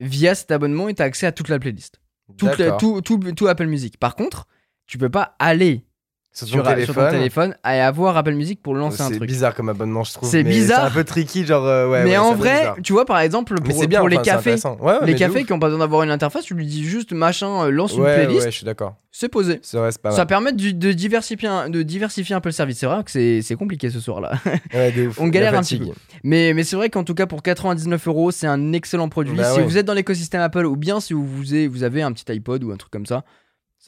[0.00, 2.00] via cet abonnement et tu as accès à toute la playlist.
[2.36, 2.78] Toute la- D'accord.
[2.78, 3.96] tout, tout, tout Apple Music.
[3.98, 4.46] Par contre,
[4.86, 5.86] tu peux pas aller
[6.32, 7.04] sur ton sur, sur téléphone.
[7.06, 9.28] ton téléphone et avoir Apple Music pour lancer un C'est truc.
[9.28, 10.28] bizarre comme abonnement, je trouve.
[10.28, 10.82] C'est bizarre.
[10.82, 11.66] C'est un peu tricky, genre.
[11.66, 12.76] euh, ouais, mais ouais, en c'est peu vrai, bizarre.
[12.84, 14.68] tu vois, par exemple, pour, c'est bien, pour les enfin, c'est cafés.
[14.80, 17.64] Ouais, les cafés qui ont pas besoin d'avoir une interface, tu lui dis juste machin,
[17.64, 18.94] euh, lance une playlist, ouais, je suis d'accord.
[19.10, 19.58] c'est posé.
[19.62, 22.78] Ça reste pas Ça permet de, de diversifier un, de diversifier un peu le service.
[22.78, 24.32] C'est vrai que c'est c'est compliqué ce soir-là.
[25.18, 25.94] On galère un petit fatigue.
[26.22, 29.34] mais mais c'est vrai qu'en tout cas, pour 99 euros, c'est un excellent produit.
[29.36, 32.62] Bah si vous êtes dans l'écosystème Apple ou bien si vous avez un petit iPod
[32.62, 33.24] ou un truc comme ça,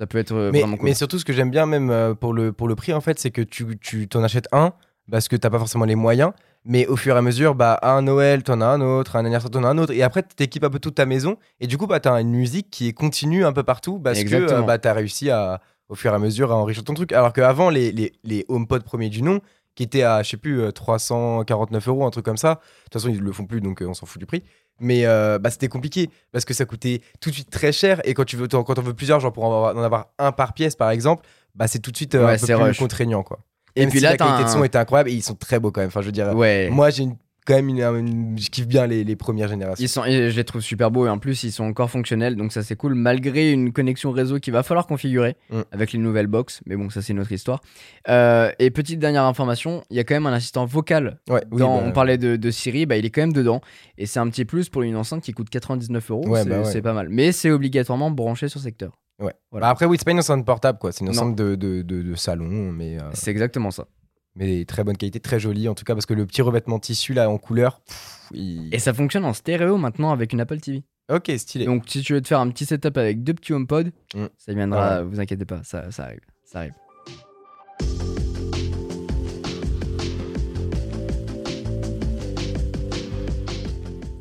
[0.01, 0.87] ça peut être euh, Mais, vraiment cool.
[0.87, 3.19] mais surtout, ce que j'aime bien, même euh, pour le, pour le prix, en fait,
[3.19, 4.73] c'est que tu, tu t'en achètes un
[5.11, 6.33] parce que t'as pas forcément les moyens.
[6.65, 9.19] Mais au fur et à mesure, bah, à un Noël, t'en as un autre, à
[9.19, 9.93] un anniversaire, t'en as un autre.
[9.93, 11.37] Et après, t'équipes un peu toute ta maison.
[11.59, 14.23] Et du coup, bah, t'as une musique qui est continue un peu partout parce que
[14.23, 14.61] Exactement.
[14.61, 17.13] euh, bah, t'as réussi à, au fur et à mesure à enrichir ton truc.
[17.13, 19.41] Alors qu'avant, les, les, les HomePod premiers du nom,
[19.75, 22.55] qui étaient à, je sais plus, euh, 349 euros, un truc comme ça.
[22.57, 24.43] De toute façon, ils le font plus, donc on s'en fout du prix.
[24.81, 28.01] Mais euh, bah, c'était compliqué parce que ça coûtait tout de suite très cher.
[28.05, 30.33] Et quand tu veux, quand on veut plusieurs, genre pour en avoir, en avoir un
[30.33, 32.79] par pièce, par exemple, bah, c'est tout de suite euh, Ouais, un peu plus rush.
[32.79, 33.38] contraignant, quoi.
[33.77, 35.61] Et Même puis si là, la qualité de son était incroyable et ils sont très
[35.61, 35.88] beaux quand même.
[35.88, 36.69] Enfin, je veux dire, ouais.
[36.71, 39.83] moi, j'ai une- quand même une, une- je kiffe bien les, les premières générations.
[39.85, 42.37] Ils sont, et je les trouve super beaux et en plus ils sont encore fonctionnels
[42.37, 45.61] donc ça c'est cool malgré une connexion réseau qu'il va falloir configurer Mm.
[45.72, 47.61] avec les nouvelles box mais bon ça c'est une autre histoire.
[48.09, 51.18] Euh, et petite dernière information, il y a quand même un assistant vocal.
[51.29, 53.61] Ouais, oui, Dans- bah, on parlait de, de Siri, bah, il est quand même dedans
[53.98, 56.26] et c'est un petit plus pour une enceinte qui coûte 99 euros.
[56.29, 56.64] Ouais, c'est bah ouais.
[56.64, 58.92] c'est pas mal, mais c'est obligatoirement branché sur secteur.
[59.22, 59.33] ouais.
[59.50, 59.66] voilà.
[59.66, 60.92] Bah, après, oui, c'est pas une enceinte portable, quoi.
[60.92, 63.87] C'est une enceinte de, de, de- de salon, mais, euh, C'est exactement ça.
[64.37, 67.12] Mais très bonne qualité, très jolie en tout cas, parce que le petit revêtement tissu
[67.14, 70.83] là en couleur, pff, il- Et ça fonctionne en stéréo maintenant avec une Apple TV.
[71.12, 71.64] ok, stylé.
[71.66, 74.27] Donc si tu veux te faire un petit setup avec deux petits HomePod, Mm.
[74.38, 75.05] ça viendra, Ouais.
[75.05, 76.73] vous inquiétez pas, ça, ça arrive, ça arrive.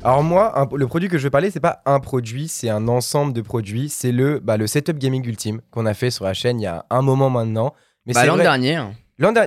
[0.02, 2.88] Alors moi, un- le produit que je vais parler, c'est pas un produit, c'est un
[2.88, 3.90] ensemble de produits.
[3.90, 6.66] C'est le, bah, le setup gaming ultime qu'on a fait sur la chaîne il y
[6.66, 7.74] a un moment maintenant.
[8.06, 8.84] Mais Bah, l'an dernier, hein.
[8.84, 8.94] L'an dernier,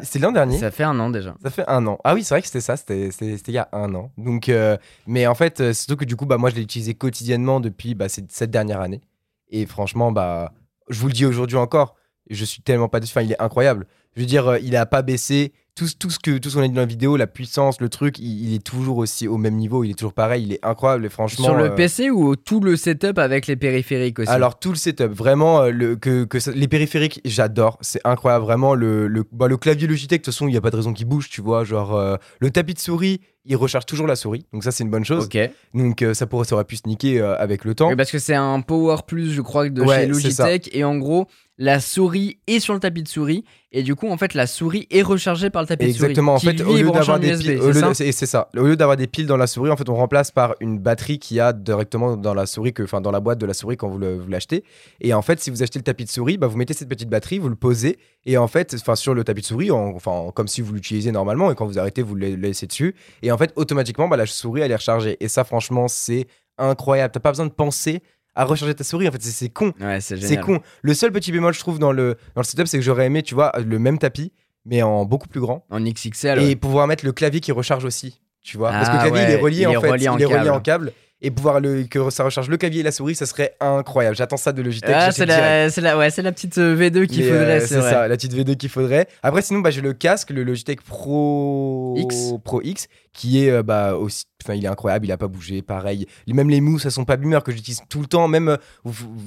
[0.03, 0.57] c'est l'an dernier.
[0.57, 1.35] ça fait un an déjà.
[1.41, 1.97] Ça fait un an.
[2.03, 4.11] Ah oui, c'est vrai que c'était ça, c'était il y a un an.
[4.17, 6.93] Donc, euh, mais en fait, euh, surtout que du coup, bah, moi, je l'ai utilisé
[6.93, 9.01] quotidiennement depuis bah, cette, cette dernière année.
[9.49, 10.53] Et franchement, bah,
[10.89, 11.95] je vous le dis aujourd'hui encore,
[12.29, 13.11] je suis tellement pas déçu.
[13.11, 13.87] Enfin, il est incroyable.
[14.15, 15.53] Je veux dire, euh, il a pas baissé.
[15.75, 17.89] Tout, tout ce que tout ce qu'on a dit dans la vidéo, la puissance, le
[17.89, 19.83] truc, il, il est toujours aussi au même niveau.
[19.83, 20.43] Il est toujours pareil.
[20.43, 21.03] Il est incroyable.
[21.05, 24.59] Et franchement, Sur le euh, PC ou tout le setup avec les périphériques aussi alors
[24.59, 28.75] tout le setup, vraiment euh, le, que, que ça- les périphériques, j'adore, c'est incroyable, vraiment
[28.75, 30.93] le, le, bah, le clavier Logitech, de toute façon il n'y a pas de raison
[30.93, 34.45] qu'il bouge, tu vois, genre euh, le tapis de souris, il recharge toujours la souris,
[34.53, 35.27] donc ça c'est une bonne chose,
[35.73, 37.89] donc euh, ça, pourrait, ça aurait pu se niquer avec le temps.
[37.89, 40.07] Oui, parce que c'est un Power Plus, je crois, de Ouais, chez.
[40.07, 40.69] Logitech.
[40.73, 43.43] Et en gros, la souris est sur le tapis de souris.
[43.71, 46.39] Et du coup, en fait, la souris est rechargée par le tapis Exactement, de en
[46.39, 46.57] souris.
[46.57, 47.89] fait, qui, au lui, est lieu d'avoir en des USB, piles, c'est au lieu ça
[47.89, 50.31] de- c'est ça, au lieu d'avoir des piles dans la souris, en fait, on remplace
[50.31, 53.45] par une batterie qui a directement dans la souris, que, enfin dans la boîte de
[53.45, 54.63] la souris quand vous le- vous l'achetez.
[55.01, 57.09] Et en fait, si vous achetez le tapis de souris, bah, vous mettez cette petite
[57.09, 60.31] batterie, vous le posez, et en fait, enfin sur le tapis de souris, en- enfin
[60.35, 63.37] comme si vous l'utilisiez normalement, et quand vous arrêtez, vous le laissez dessus, et en
[63.37, 65.17] fait, automatiquement, bah, la souris elle est rechargée.
[65.19, 67.11] Et ça, franchement, c'est incroyable.
[67.13, 68.01] T'as pas besoin de penser
[68.35, 69.07] à recharger ta souris.
[69.07, 69.73] En fait, c'est- c'est con.
[69.79, 70.59] Ouais, c'est con.
[70.81, 73.21] Le seul petit bémol, je trouve, dans le, dans le setup, c'est que j'aurais aimé,
[73.21, 74.31] tu vois, le même tapis,
[74.65, 75.65] mais en beaucoup plus grand.
[75.69, 76.39] En XXL.
[76.39, 76.55] Et ouais.
[76.55, 78.21] pouvoir mettre le clavier qui recharge aussi.
[78.41, 79.89] Tu vois Parce que le Ah clavier, il est relié il en est fait.
[79.89, 80.49] relié en il est relié câble.
[80.51, 80.93] en câble.
[81.23, 84.15] Et pouvoir le, que ça recharge le clavier et la souris, ça serait incroyable.
[84.15, 84.91] J'attends ça de Logitech.
[84.93, 87.81] Ah, c'est la, c'est la, ouais, c'est la petite euh, V2 qu'il faudrait, euh, c'est
[87.81, 89.07] ça, la petite V2 qu'il faudrait.
[89.23, 92.33] Après, sinon, bah, j'ai le casque, le Logitech Pro X.
[92.43, 94.25] Pro X, qui est euh, bah, aussi.
[94.43, 95.61] Enfin, il est incroyable, il a pas bougé.
[95.61, 98.27] Pareil, même les mousses, elles sont pas bumeurs que j'utilise tout le temps.
[98.27, 98.57] Même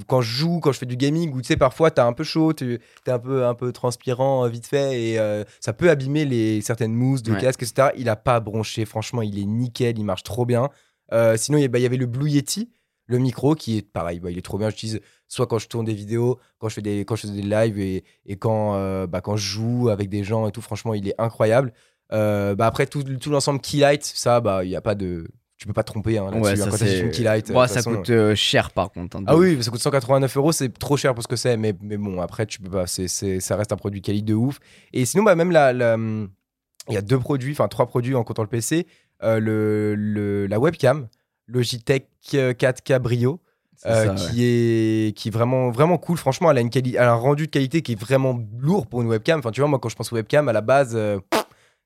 [0.06, 2.22] quand je joue, quand je fais du gaming, ou tu sais, parfois, t'as un peu
[2.24, 6.26] chaud, tu es un peu, un peu transpirant vite fait, et euh, ça peut abîmer
[6.26, 7.40] les, certaines mousses de Ouais.
[7.40, 7.88] casque, etc.
[7.96, 10.68] Il a pas bronché, franchement, il est nickel, il marche trop bien.
[11.12, 12.70] Euh, sinon, il y a- bah, il y avait le Blue Yeti,
[13.06, 14.68] le micro, qui est pareil, bah, il est trop bien.
[14.70, 17.42] J'utilise soit quand je tourne des vidéos, quand je fais des, quand je fais des
[17.42, 20.94] lives et, et quand, euh, bah, quand je joue avec des gens et tout, franchement,
[20.94, 21.72] il est incroyable.
[22.12, 25.28] Euh, bah, après, tout, tout l'ensemble Keylight, ça, bah, il y a pas de.
[25.58, 26.30] Tu peux pas te tromper hein.
[26.42, 27.50] Ouais, ça quand une Keylight.
[27.66, 29.16] toute ça façon, coûte euh, cher par contre.
[29.16, 31.72] hein, ah oui, ça coûte 189 euros, c'est trop cher pour ce que c'est, mais,
[31.80, 33.08] mais bon, après, tu peux pas, c'est,
[33.40, 34.58] ça reste un produit quali de ouf.
[34.92, 38.22] Et sinon, bah, même la, la- il y a deux produits, enfin trois produits en
[38.22, 38.86] comptant le PC,
[39.20, 41.08] le, le- la webcam,
[41.46, 43.40] Logitech euh, 4K Brio,
[43.76, 44.30] C'est euh, ça, ouais.
[44.30, 46.16] qui est qui est vraiment vraiment cool.
[46.18, 48.86] Franchement, elle a une quali- elle a un rendu de qualité qui est vraiment lourd
[48.86, 49.38] pour une webcam.
[49.38, 50.92] Enfin, tu vois, moi quand je pense webcam à la base.
[50.94, 51.18] euh,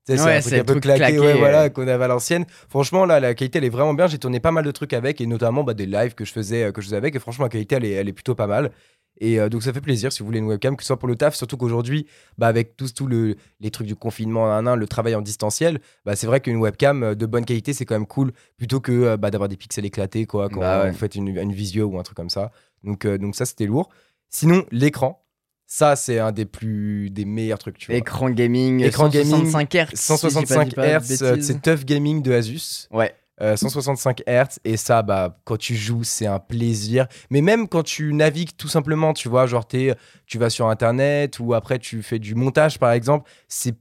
[0.06, 1.38] c'est Ouais, un truc peu truc claqué, claqué, ouais, ouais.
[1.38, 2.44] voilà, qu'on avait à l'ancienne.
[2.68, 4.06] Franchement, là, la qualité, elle est vraiment bien.
[4.08, 6.64] J'ai tourné pas mal de trucs avec, et notamment bah, des lives que je faisais,
[6.64, 7.14] euh, que je faisais avec.
[7.14, 8.72] Et franchement, la qualité, elle est, elle est plutôt pas mal.
[9.20, 11.08] Et euh, donc, ça fait plaisir si vous voulez une webcam, que ce soit pour
[11.08, 12.06] le taf, surtout qu'aujourd'hui,
[12.38, 15.80] bah, avec tous tous le, les trucs du confinement, un, un, le travail en distanciel,
[16.06, 18.92] bah, c'est vrai qu'une webcam euh, de bonne qualité, c'est quand même cool, plutôt que
[18.92, 20.90] euh, bah, d'avoir des pixels éclatés, quoi, quand Bah ouais.
[20.90, 22.50] vous faites une, une visio ou un truc comme ça.
[22.82, 23.90] Donc, euh, donc ça, c'était lourd.
[24.30, 25.22] Sinon, l'écran,
[25.66, 27.96] ça, c'est un des plus des meilleurs trucs, tu vois.
[27.98, 29.96] Écran gaming, Écran gaming, 165 Hz.
[29.96, 32.88] 165 Hz, c'est Tough Gaming de Asus.
[32.90, 33.14] Ouais.
[33.42, 37.82] Euh, 165 Hz et ça bah quand tu joues c'est un plaisir mais même quand
[37.82, 39.94] tu navigues tout simplement tu vois genre t'es-
[40.26, 43.76] tu vas sur internet ou après tu fais du montage par exemple c'est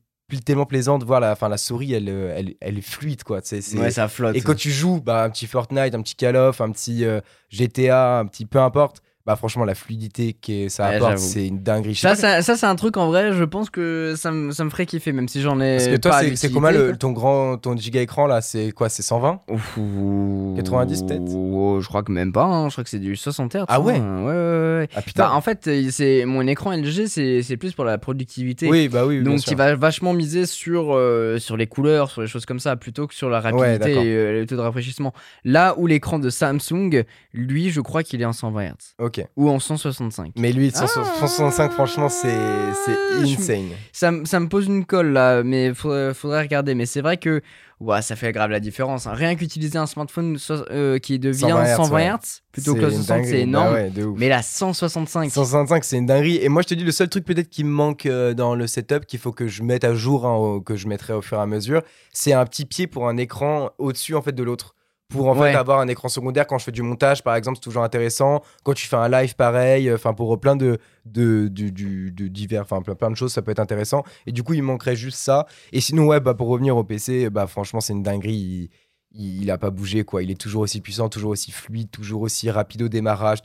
[0.46, 3.40] tellement plaisant de voir la, enfin, la souris elle, euh, elle, elle est fluide quoi
[3.44, 4.36] c'est, c'est- Ouais, ça flotte.
[4.38, 7.20] et quand tu joues bah, un petit Fortnite un petit Call of un petit euh,
[7.50, 11.94] GTA un petit peu importe bah franchement la fluidité que ça apporte c'est une dinguerie
[11.94, 14.72] Ça, ça, ça, c'est un truc en vrai, je pense que ça me, ça me
[14.72, 15.78] ferait kiffer, même si j'en ai.
[15.78, 19.04] parce que toi c'est, comment le, ton grand ton giga écran là c'est quoi c'est
[19.04, 22.98] 120 Ouf, ouh, 90 peut-être Je crois que même pas, hein, je crois que c'est
[22.98, 23.66] du 60 Hz.
[23.68, 23.80] Ah hein.
[23.82, 27.86] ouais Ouais, ouais, ah putain Bah, en fait, c'est mon écran LG, c'est plus pour
[27.86, 28.68] la productivité.
[28.68, 32.28] oui bah oui Donc, il va vachement miser sur, euh, sur les couleurs, sur les
[32.28, 35.14] choses comme ça, plutôt que sur la rapidité et euh, le taux de rafraîchissement.
[35.46, 39.50] Là où l'écran de Samsung, lui, je crois qu'il est en 120 Hz ok ou
[39.50, 40.34] en 165.
[40.38, 43.70] Mais lui, 165, franchement, c'est Ah, insane.
[43.92, 46.76] Ça, ça me pose une colle là, mais faudrait, faudrait regarder.
[46.76, 47.42] Mais c'est vrai que
[47.80, 49.08] ouais, ça fait grave la différence.
[49.08, 49.14] hein.
[49.14, 52.08] Rien qu'utiliser un smartphone so- euh, qui devient 120 Hz, 120 ouais.
[52.18, 53.30] Hz plutôt que le une 60, dinguerie.
[53.30, 53.74] c'est énorme.
[53.74, 54.18] Bah ouais, ouf.
[54.20, 55.32] Mais là, 165.
[55.32, 56.38] 165, c'est une dinguerie.
[56.42, 58.68] Et moi, je te dis, le seul truc peut-être qui me manque euh, dans le
[58.68, 61.38] setup, qu'il faut que je mette à jour, hein, au- que je mettrai au fur
[61.38, 61.82] et à mesure,
[62.14, 64.76] c'est un petit pied pour un écran au-dessus en fait de l'autre.
[65.10, 65.52] Pour en Ouais.
[65.52, 68.44] fait avoir un écran secondaire quand je fais du montage, par exemple, c'est toujours intéressant.
[68.64, 69.92] Quand tu fais un live, pareil.
[69.92, 73.60] Enfin, pour plein de, de, de divers, enfin plein, plein de choses, ça peut être
[73.60, 74.04] intéressant.
[74.28, 75.48] Et du coup, il manquerait juste ça.
[75.74, 78.70] Et sinon, ouais, bah, pour revenir au PC, bah, franchement, c'est une dinguerie.
[79.12, 80.22] Il, a pas bougé, quoi.
[80.22, 83.40] Il est toujours aussi puissant, toujours aussi fluide, toujours aussi rapide au démarrage,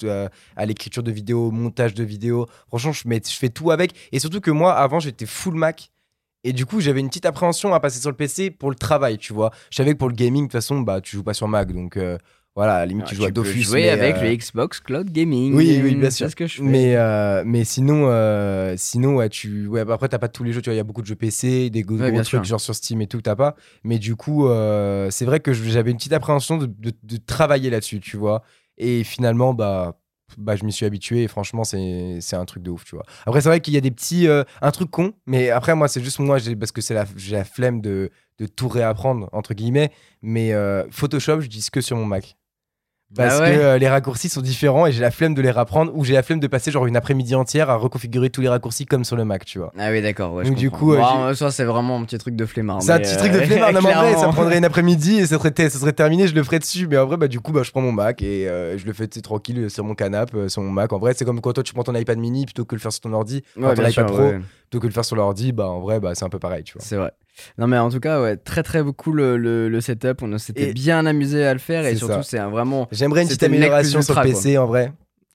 [0.57, 2.47] à l'écriture de vidéos, au montage de vidéos.
[2.69, 3.93] Franchement, je, mets, je fais tout avec.
[4.13, 5.91] Et surtout que moi, avant, j'étais full Mac.
[6.45, 9.19] Et du coup, j'avais une petite appréhension à passer sur le PC pour le travail,
[9.19, 9.51] tu vois.
[9.71, 11.73] Je savais que pour le gaming, de toute façon, bah, tu joues pas sur Mac.
[11.73, 12.19] Donc, euh,
[12.55, 13.63] voilà, à la limite, Ah, tu joues à peux Dofus.
[13.63, 15.55] jouer mais, avec euh, le Xbox Cloud Gaming.
[15.55, 16.29] Oui, oui, bien sûr.
[16.31, 16.63] Ce que je fais.
[16.63, 20.53] mais, euh, mais sinon, euh, sinon ouais, tu, ouais, bah après, t'as pas tous les
[20.53, 20.61] jeux.
[20.63, 22.41] Tu vois, il y a beaucoup de jeux PC, des gros, Ouais, gros bien trucs
[22.41, 22.45] sûr.
[22.45, 23.57] genre sur Steam et tout, t'as pas.
[23.83, 24.47] Mais du coup,
[25.11, 28.43] c'est vrai que j'avais une petite appréhension de, de- de travailler là-dessus, tu vois.
[28.77, 29.99] Et finalement, bah,
[30.39, 33.05] bah, je m'y suis habitué et franchement, c'est un truc de ouf, tu vois.
[33.27, 34.27] Après, c'est vrai qu'il y a des petits.
[34.29, 37.45] euh, un truc con, mais après, moi, c'est juste moi, parce que c'est j'ai la
[37.45, 39.91] flemme de, de tout réapprendre, entre guillemets.
[40.23, 42.37] Mais euh, Photoshop, je dis que sur mon Mac.
[43.17, 45.51] Parce Ah ouais que euh, les raccourcis sont différents et j'ai la flemme de les
[45.51, 48.49] rapprendre ou j'ai la flemme de passer genre une après-midi entière à reconfigurer tous les
[48.49, 49.73] raccourcis comme sur le Mac, tu vois.
[49.79, 50.35] Ah oui, d'accord.
[50.35, 50.87] Ouais, je Donc, du comprends.
[50.87, 52.83] coup, euh, ça, c'est vraiment un petit truc de flemmard.
[52.83, 54.33] C'est un petit euh, truc de flemmard, non, mais en vrai, ça clairement.
[54.33, 56.87] prendrait une après-midi et ça serait, ça serait terminé, je le ferais dessus.
[56.89, 58.93] Mais en vrai, bah, du coup, bah, je prends mon Mac et euh, je le
[58.93, 60.93] fais tranquille sur mon canapé, euh, sur mon Mac.
[60.93, 62.93] En vrai, c'est comme quand toi tu prends ton iPad mini plutôt que le faire
[62.93, 64.31] sur ton ordi, Ouais, ton iPad sûr, Pro,
[64.71, 66.75] plutôt que le faire sur l'ordi, bah en vrai, bah, c'est un peu pareil, tu
[66.75, 66.83] vois.
[66.85, 67.13] C'est vrai.
[67.59, 70.23] Non, mais en tout cas, ouais, très très cool le, le, le setup.
[70.23, 72.89] On s'était bien amusé à le faire et surtout, c'est vraiment.
[72.93, 74.93] J'aimerais une petite amélioration sur PC en vrai.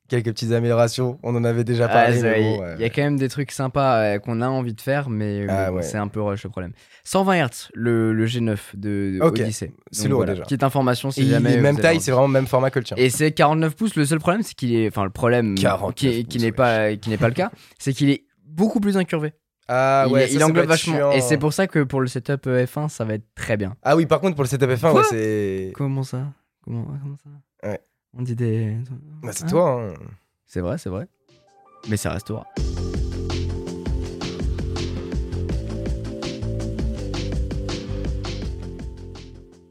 [0.08, 2.20] Quelques petites améliorations, on en avait déjà Ah, parlé.
[2.20, 2.76] bon, Il ouais.
[2.80, 5.54] y a quand même des trucs sympas euh, qu'on a envie de faire, mais, mais
[5.54, 5.82] Ah, bon, ouais.
[5.84, 6.72] c'est un peu rush le problème.
[7.04, 9.72] 120 Hz, le, le G9 de, de Ok, Odyssey.
[9.91, 10.45] c'est lourd, voilà, déjà.
[10.45, 11.54] Petite information si Et il jamais.
[11.54, 12.97] est même taille, c'est vraiment même format que le tien.
[12.97, 13.95] Et c'est 49 pouces.
[13.95, 14.88] Le seul problème, c'est qu'il est.
[14.88, 18.24] Enfin, le problème 49 qui, n'est pas, qui n'est pas le cas, c'est qu'il est
[18.47, 19.34] beaucoup plus incurvé.
[19.72, 20.96] Ah il ouais, il ça, englobe vachement.
[20.96, 21.12] chiant.
[21.12, 23.76] Et c'est pour ça que pour le setup euh, F1, ça va être très bien.
[23.84, 25.72] Ah oui, par contre, pour le setup F1, Quoi ouais, c'est.
[25.76, 26.24] Comment ça?
[26.64, 27.70] Comment, comment ça?
[27.70, 27.80] Ouais.
[28.18, 28.76] On dit des.
[29.22, 29.48] Bah, c'est Hein?
[29.48, 29.84] toi.
[29.84, 29.94] hein.
[30.48, 31.06] C'est vrai, c'est vrai.
[31.88, 32.46] Mais ça restera.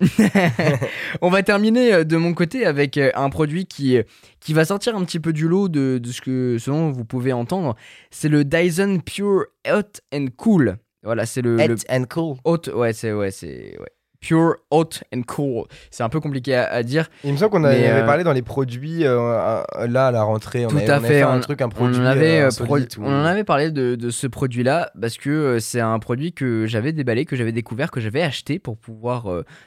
[1.22, 4.02] On va terminer euh, de mon côté avec euh, un produit qui, euh,
[4.40, 7.04] qui va sortir un petit peu du lot de, de ce que ce dont vous
[7.04, 7.76] pouvez entendre.
[8.10, 10.78] C'est le Dyson Pure Hot and Cool.
[11.02, 12.36] Voilà, c'est le, le Hot and cool.
[12.44, 13.88] hot, ouais, c'est ouais, c'est ouais.
[14.20, 15.64] Pure Hot and Cool.
[15.90, 17.08] C'est un peu compliqué à, à dire.
[17.22, 20.22] Il me semble qu'on avait, euh, parlé dans les produits euh, euh, là à la
[20.24, 20.66] rentrée.
[20.66, 22.00] On Tout avait, à on avait fait, un on- truc, un On produit.
[22.00, 25.80] en avait, euh, pro- on en avait parlé de, de ce produit-là parce que c'est
[25.80, 29.26] un produit que j'avais déballé, que j'avais découvert, que j'avais acheté pour pouvoir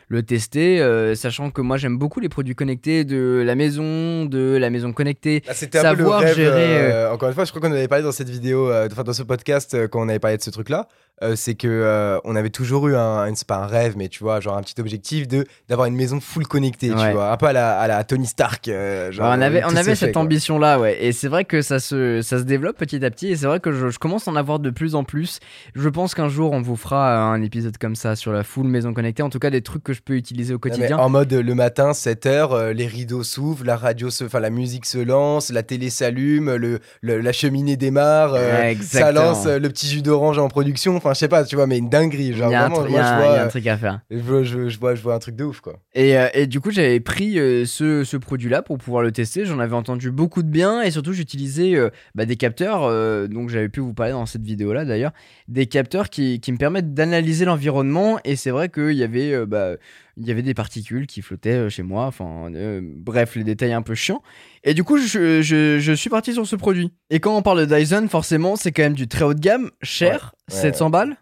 [0.10, 0.84] le tester,
[1.16, 5.44] sachant que moi j'aime beaucoup les produits connectés de la maison, de la maison connectée.
[5.48, 6.36] Ah, C'était un peu le rêve.
[6.36, 9.24] gérer, encore une fois, je crois qu'on avait parlé dans cette vidéo, enfin dans ce
[9.24, 10.88] podcast, quand on avait parlé de ce truc-là.
[11.36, 14.58] c'est que on avait toujours eu un, c'est pas un rêve, mais tu vois, genre
[14.58, 17.80] un petit objectif de d'avoir une maison full connectée, tu vois, un peu à la,
[17.80, 18.68] à la Tony Stark.
[18.68, 21.04] euh, genre, on avait, tout on avait cette ambition-là, ouais.
[21.04, 23.28] Et c'est vrai que ça se, ça se développe petit à petit.
[23.30, 25.40] Et c'est vrai que je, je commence à en avoir de plus en plus.
[25.76, 28.94] Je pense qu'un jour, on vous fera un épisode comme ça sur la full maison
[28.94, 29.24] connectée.
[29.24, 30.98] En tout cas, des trucs que je peux utiliser au Non, quotidien.
[30.98, 34.86] en mode euh, le matin, 7h, les rideaux s'ouvrent, la radio se, enfin la musique
[34.86, 39.70] se lance, la télé s'allume, le, le- la cheminée démarre, euh, ça lance euh, le
[39.70, 42.36] petit jus d'orange en production, enfin je sais pas, tu vois, mais une dinguerie, Il
[42.38, 43.42] genre y a un vraiment, tr- il y a je un- vois, il y a
[43.44, 44.00] un euh, truc à faire.
[44.10, 45.80] je, je- je vois, je vois un truc de ouf quoi.
[45.94, 49.46] Et, euh, et du coup, j'avais pris euh, ce, ce produit-là pour pouvoir le tester.
[49.46, 52.82] J'en avais entendu beaucoup de bien et surtout, j'utilisais euh, bah, des capteurs,
[53.30, 55.12] donc j'avais pu vous parler dans cette vidéo-là d'ailleurs,
[55.48, 58.20] des capteurs qui, qui me permettent d'analyser l'environnement.
[58.26, 59.46] Et c'est vrai qu'il y avait.
[59.46, 59.76] bah,
[60.18, 63.82] il y avait des particules qui flottaient chez moi, enfin euh, bref, les détails un
[63.82, 64.22] peu chiants.
[64.64, 66.92] Et du coup, je, je- je suis parti sur ce produit.
[67.10, 69.72] Et quand on parle de Dyson, forcément, c'est quand même du très haut de gamme,
[69.82, 71.16] cher, Ouais, ouais, 700 balles,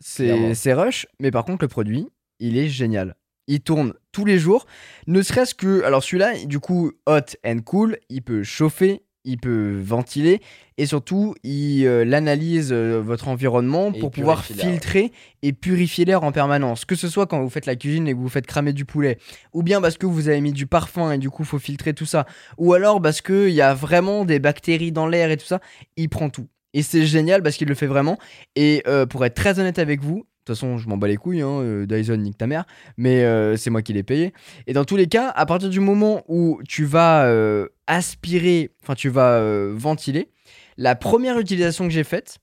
[0.00, 2.08] c'est rush, mais par contre, le produit,
[2.42, 3.14] il est génial.
[3.46, 4.66] Il tourne tous les jours,
[5.06, 5.82] ne serait-ce que.
[5.84, 10.40] Alors celui-là, du coup, hot and cool, il peut chauffer, il peut ventiler,
[10.78, 15.12] et surtout, il euh, analyse euh, votre environnement Et pour pouvoir filtrer
[15.42, 16.84] et purifier l'air en permanence.
[16.84, 19.18] Que ce soit quand vous faites la cuisine et que vous faites cramer du poulet,
[19.52, 21.94] ou bien parce que vous avez mis du parfum et du coup, il faut filtrer
[21.94, 22.26] tout ça,
[22.58, 25.60] ou alors parce qu'il y a vraiment des bactéries dans l'air et tout ça,
[25.96, 26.48] il prend tout.
[26.74, 28.18] Et c'est génial parce qu'il le fait vraiment.
[28.56, 31.40] Et euh, pour être très honnête avec vous, toute façon, je m'en bats les couilles,
[31.40, 32.64] hein, euh, Dyson, nique ta mère,
[32.96, 34.32] mais euh, c'est moi qui l'ai payé.
[34.66, 38.94] Et dans tous les cas, à partir du moment où tu vas euh, aspirer, enfin,
[38.94, 40.30] tu vas euh, ventiler,
[40.76, 42.38] la première utilisation que j'ai faite,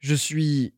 [0.00, 0.72] je suis.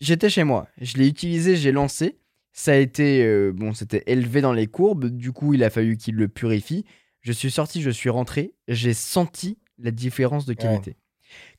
[0.00, 2.18] J'étais chez moi, je l'ai utilisé, j'ai lancé.
[2.52, 3.50] Ça a été.
[3.52, 6.86] bon, c'était élevé dans les courbes, du coup, il a fallu qu'il le purifie.
[7.20, 10.96] Je suis sorti, je suis rentré, j'ai senti la différence de qualité.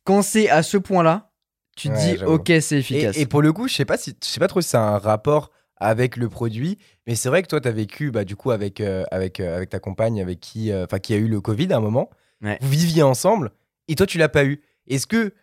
[0.04, 1.32] Quand c'est à ce point-là,
[1.78, 3.16] tu te Ouais, dis, ok, c'est efficace.
[3.18, 4.78] Et, et pour le coup, je sais pas si, je sais pas trop si c'est
[4.78, 8.36] un rapport avec le produit, mais c'est vrai que toi, tu as vécu, bah, du
[8.36, 11.28] coup, avec, euh, avec, euh, avec ta compagne, avec qui, euh, enfin, qui a eu
[11.28, 12.10] le Covid à un moment.
[12.42, 12.58] Ouais.
[12.62, 13.52] Vous viviez ensemble,
[13.88, 14.62] et toi, tu l'as pas eu.
[14.88, 15.34] Est-ce que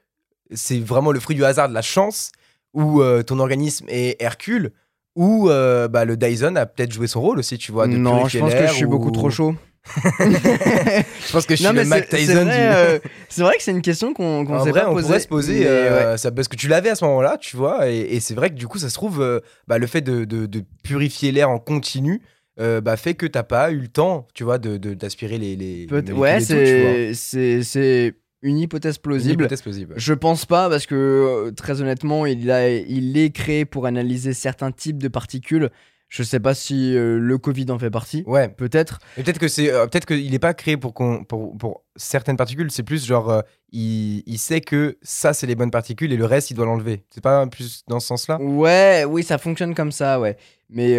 [0.52, 2.32] c'est vraiment le fruit du hasard, de la chance,
[2.74, 4.72] ou ton organisme est Hercule,
[5.14, 8.38] ou bah, le Dyson a peut-être joué son rôle aussi, tu vois de non, je
[8.40, 9.54] pense que je suis beaucoup ou- trop chaud.
[9.86, 13.62] Je pense que je suis non, le Mac c'est Tyson du- euh, c'est vrai que
[13.62, 15.06] c'est une question qu'on en s'est pas on posée.
[15.06, 16.18] pourrait se poser mais euh, ouais.
[16.18, 18.54] ça, parce que tu l'avais à ce moment-là, tu vois, et, et c'est vrai que
[18.54, 21.58] du coup, ça se trouve, euh, bah, le fait de, de- de purifier l'air en
[21.58, 22.22] continu
[22.56, 26.12] bah, fait que t'as pas eu le temps, tu vois, de- d'aspirer les, les, les
[26.12, 29.42] ouais, c'est une hypothèse Une plausible.
[29.44, 29.94] hypothèse plausible.
[29.96, 34.70] Je pense pas parce que très honnêtement, il, a, il est créé pour analyser certains
[34.70, 35.70] types de particules.
[36.16, 38.22] Je sais pas si euh, le Covid en fait partie.
[38.28, 39.00] Ouais, Peut-être.
[39.16, 42.70] peut-être que c'est, euh, peut-être qu'il est pas créé pour qu'on, pour, pour certaines particules.
[42.70, 43.40] C'est plus genre, euh,
[43.72, 47.02] il, il sait que ça c'est les bonnes particules et le reste il doit l'enlever.
[47.10, 48.40] C'est pas plus dans ce sens-là?
[48.40, 50.36] Ouais, oui, ça fonctionne comme ça, ouais.
[50.70, 50.96] Mais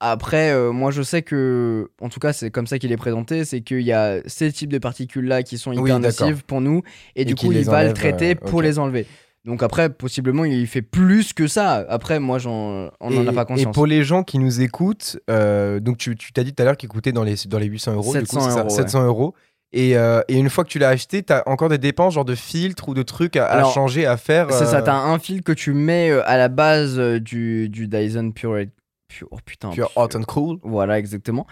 [0.00, 3.60] après, moi je sais que, en tout cas, c'est comme ça qu'il est présenté, c'est
[3.60, 6.82] qu'il y a ces types de particules-là qui sont hyper nocives pour nous,
[7.14, 9.06] et, du coup, il les va le enlève, traiter pour les enlever.
[9.44, 11.84] Donc après, possiblement, il fait plus que ça.
[11.88, 13.74] Après, moi, j'en, on n'en a Et- pas Et conscience.
[13.74, 16.76] pour les gens qui nous écoutent, euh, donc tu tu t'as dit tout à l'heure
[16.76, 18.12] qu'il coûtait dans les, dans les 800 euros.
[18.12, 18.74] du coup, 700 c'est ça, euros, ouais.
[18.76, 19.34] 700 euros.
[19.72, 22.24] Et, euh, et une fois que tu l'as acheté, tu as encore des dépenses, genre
[22.24, 24.50] de filtres ou de trucs à, changer, à faire.
[24.50, 28.30] C'est ça, euh, t'as un fil que tu mets à la base du, du Dyson
[28.32, 28.56] Pure,
[29.08, 29.70] Pure- Oh putain.
[29.70, 30.58] Pure- hot and cool.
[30.62, 31.46] Voilà, exactement.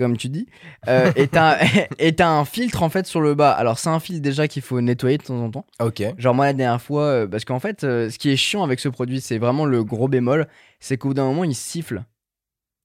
[0.00, 0.46] Comme tu dis.
[0.88, 1.58] Euh, et t'as
[2.26, 3.50] un filtre en fait sur le bas.
[3.52, 5.66] Alors, c'est un fil déjà qu'il faut nettoyer de temps en temps.
[5.78, 6.02] Ok.
[6.16, 8.80] Genre, moi, la dernière fois, euh, parce qu'en fait, euh, ce qui est chiant avec
[8.80, 10.48] ce produit, c'est vraiment le gros bémol,
[10.80, 12.02] c'est qu'au bout d'un moment, il siffle.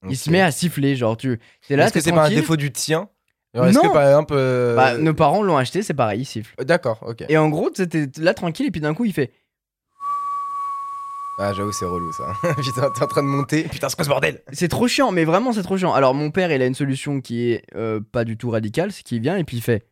[0.10, 0.98] Il se met à siffler.
[0.98, 1.40] Genre, tu
[1.70, 3.08] es là, Est-ce que c'est pas un défaut du tien?
[3.54, 3.84] Est-ce Non.
[3.84, 4.34] que par exemple.
[4.36, 6.54] euh, Bah, nos parents l'ont acheté, c'est pareil, il siffle.
[6.66, 7.24] D'accord, ok.
[7.30, 9.32] Et en gros, t'es là tranquille, et puis d'un coup, il fait.
[11.38, 12.34] Ah, j'avoue, c'est relou ça.
[12.58, 13.64] Putain, t'es en train de monter.
[13.64, 15.94] Putain, c'est quoi ce bordel C'est trop chiant, mais vraiment c'est trop chiant.
[15.94, 19.04] Alors mon père, il a une solution qui est euh, pas du tout radicale, c'est
[19.04, 19.86] qu'il vient et puis il fait.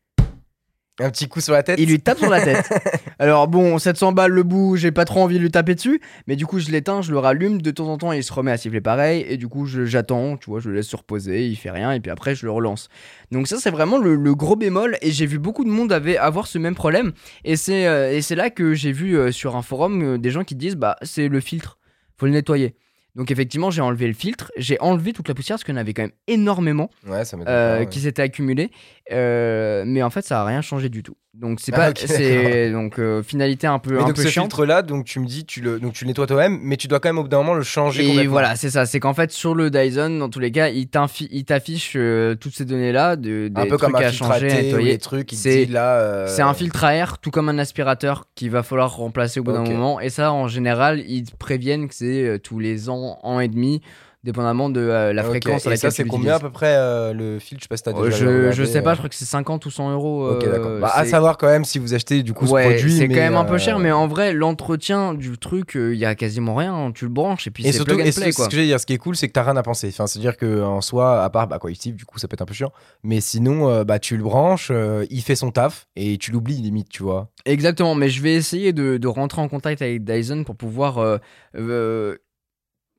[0.99, 2.69] Un petit coup sur la tête Il lui tape sur la tête.
[3.19, 6.35] Alors bon, 700 balles le bout, j'ai pas trop envie de lui taper dessus, mais
[6.35, 8.57] du coup je l'éteins, je le rallume, de temps en temps il se remet à
[8.57, 11.71] siffler pareil, et du coup j'attends, tu vois, je le laisse se reposer, il fait
[11.71, 12.89] rien, et puis après je le relance.
[13.31, 16.17] Donc ça c'est vraiment le, le gros bémol, et j'ai vu beaucoup de monde avait,
[16.17, 17.13] avoir ce même problème,
[17.43, 20.55] et c'est euh, là que j'ai vu euh, sur un forum euh, des gens qui
[20.55, 21.79] disent bah c'est le filtre,
[22.17, 22.75] faut le nettoyer.
[23.15, 25.81] Donc effectivement j'ai enlevé le filtre, j'ai enlevé toute la poussière parce qu'il y en
[25.81, 27.87] avait quand même énormément Ouais, ça m'étonne euh, ouais.
[27.87, 28.71] qui s'étaient accumulés,
[29.11, 31.15] euh, mais en fait ça a rien changé du tout.
[31.35, 34.27] Donc c'est Ah, pas, c'est donc euh, finalité un peu Mais un donc peu ce
[34.27, 34.45] chiante.
[34.45, 36.87] filtre là, donc tu me dis, tu le, donc tu le nettoies toi-même, mais tu
[36.87, 38.85] dois quand même au bout d'un moment le changer Et voilà, c'est ça.
[38.85, 41.97] C'est qu'en fait, sur le Dyson, dans tous les cas, il t'affiche
[42.39, 44.91] toutes ces données-là, de, des un peu comme un à filtre changer, à nettoyer.
[44.91, 46.27] les trucs, C'est- là.
[46.27, 49.53] C'est un filtre à air, tout comme un aspirateur qu'il va falloir remplacer au bout
[49.53, 49.99] d'un moment.
[49.99, 53.81] Et ça, en général, ils te préviennent que c'est tous les ans, an et demi,
[54.23, 55.29] dépendamment de euh, la ok.
[55.29, 57.97] fréquence Et ça, c'est combien à peu près euh, le filtre Je sais pas si
[57.99, 59.91] Euh, déjà je, regardé, je sais pas, euh, je crois que c'est 50 ou 100
[59.91, 60.27] euros.
[60.27, 60.79] Euh.
[60.79, 62.97] Bah, à savoir quand même si vous achetez du coup ce Ouais, produit.
[62.97, 66.15] c'est quand même un peu cher, mais en vrai, l'entretien du truc, il y a
[66.15, 66.91] quasiment rien.
[66.95, 68.47] Tu le branches et puis c'est plug et and ce play, ce quoi.
[68.47, 69.89] que je veux dire, ce qui est cool, c'est que t'as rien à penser.
[69.89, 72.45] Enfin, c'est-à-dire que en soi, à part bah quoi, du coup, ça peut être un
[72.45, 72.71] peu chiant.
[73.03, 74.71] Mais sinon, bah tu le branches,
[75.09, 77.27] il fait son taf et tu l'oublies limite, tu vois.
[77.45, 81.19] Exactement, mais je vais essayer de, de rentrer en contact avec Dyson pour pouvoir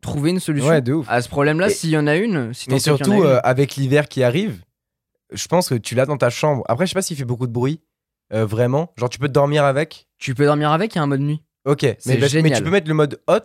[0.04, 1.06] trouver une solution Ouais, de ouf.
[1.08, 2.52] à ce problème-là, s'il y en a une.
[2.54, 4.62] Si Mais surtout, euh, avec l'hiver qui arrive,
[5.32, 6.62] je pense que tu l'as dans ta chambre.
[6.68, 7.80] Après, je sais pas s'il fait beaucoup de bruit,
[8.32, 8.92] euh, vraiment.
[8.96, 10.06] Genre, tu peux dormir avec.
[10.18, 11.42] tu peux dormir avec, il y a un mode nuit.
[11.66, 13.38] Ok, mais, parce- tu peux mettre le mode hot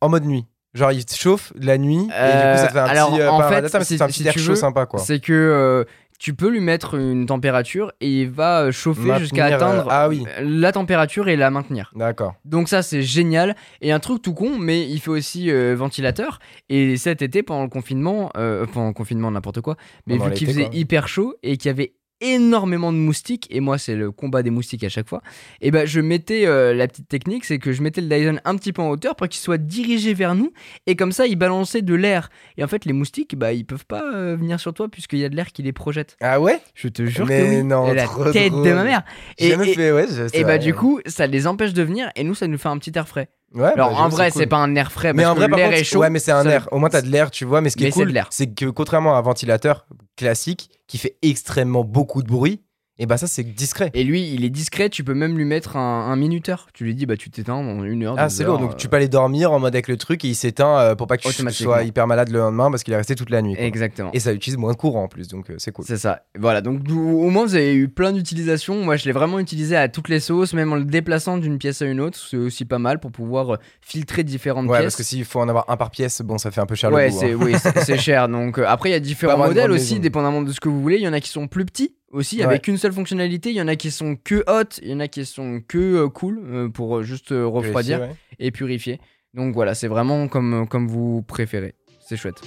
[0.00, 0.46] en mode nuit.
[0.76, 3.10] Genre, il te chauffe la nuit et du coup, Euh, ça te fait un alors,
[3.10, 3.20] petit.
[3.22, 5.00] euh, en fait, mais c'est un petit si air chaud veux, sympa, quoi.
[5.00, 5.84] C'est que euh,
[6.18, 10.08] tu peux lui mettre une température et il va euh, chauffer jusqu'à euh, atteindre ah
[10.08, 10.24] oui.
[10.40, 11.90] la température et la maintenir.
[11.94, 12.34] D'accord.
[12.46, 16.38] Donc ça c'est génial et un truc tout con mais il fait aussi euh, ventilateur
[16.70, 20.36] et cet été pendant le confinement euh, pendant le confinement n'importe quoi mais Pendant vu
[20.36, 20.74] qu'il faisait quoi.
[20.74, 24.50] hyper chaud et qu'il y avait énormément de moustiques et moi c'est le combat des
[24.50, 25.20] moustiques à chaque fois
[25.60, 28.56] et ben je mettais euh, la petite technique c'est que je mettais le Dyson un
[28.56, 30.52] petit peu en hauteur pour qu'il soit dirigé vers nous
[30.86, 33.86] et comme ça il balançait de l'air et en fait les moustiques bah ils peuvent
[33.86, 36.60] pas euh, venir sur toi puisqu'il y a de l'air qui les projette Ah ouais?
[36.74, 38.66] Je te jure Mais que oui non, la trop tête drôle.
[38.66, 39.02] de ma mère
[39.38, 40.06] et, jamais et- fait, ouais.
[40.08, 40.58] je- c'est et bah vrai.
[40.58, 43.06] du coup ça les empêche de venir et nous ça nous fait un petit air
[43.08, 44.40] frais Ouais, alors bah, en vrai, cool.
[44.42, 46.00] c'est pas un air frais Mais parce en vrai, que par l'air est chaud.
[46.00, 46.68] ouais, mais c'est un ça- air.
[46.72, 47.60] Au moins, t'as de l'air, tu vois.
[47.62, 49.86] Mais ce qui Mais est cool, c'est que contrairement à un ventilateur
[50.16, 52.60] classique qui fait extrêmement beaucoup de bruit,
[52.98, 53.90] et bah ça, c'est discret.
[53.94, 54.88] Et lui, il est discret.
[54.88, 56.68] Tu peux même lui mettre un, un minuteur.
[56.72, 58.14] Tu lui dis, bah tu t'éteins dans une heure.
[58.16, 58.58] Ah, c'est lourd.
[58.58, 60.94] Donc, euh, tu peux aller dormir en mode avec le truc et il s'éteint euh,
[60.94, 63.42] pour pas que tu sois hyper malade le lendemain parce qu'il est resté toute la
[63.42, 63.54] nuit.
[63.54, 63.64] quoi.
[63.64, 64.10] Exactement.
[64.12, 65.84] Et ça utilise moins de courant en plus, donc euh, c'est cool.
[65.86, 66.22] C'est ça.
[66.38, 66.60] Voilà.
[66.62, 68.82] Donc au moins vous avez eu plein d'utilisations.
[68.82, 71.82] Moi, je l'ai vraiment utilisé à toutes les sauces, même en le déplaçant d'une pièce
[71.82, 72.18] à une autre.
[72.18, 74.84] C'est aussi pas mal pour pouvoir filtrer différentes Ouais, pièces.
[74.84, 76.90] parce que s'il faut en avoir un par pièce, bon, ça fait un peu cher
[76.92, 77.38] Ouais, le c'est hein.
[77.40, 78.28] oui, c'est cher.
[78.28, 80.02] Donc euh, après, il y a différents modèles aussi, maison.
[80.02, 80.96] dépendamment de ce que vous voulez.
[80.96, 82.44] Il y en a qui sont plus petits aussi, Ouais.
[82.44, 83.50] avec une seule fonctionnalité.
[83.50, 85.78] Il y en a qui sont que hot, il y en a qui sont que
[85.78, 88.14] euh, cool euh, pour euh, juste refroidir ouais.
[88.38, 89.00] et purifier.
[89.34, 91.74] Donc voilà, c'est vraiment comme comme vous préférez.
[92.00, 92.40] C'est chouette.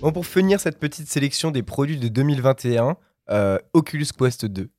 [0.00, 2.96] Bon, pour finir cette petite sélection des produits de 2021,
[3.30, 4.70] euh, Oculus Quest 2.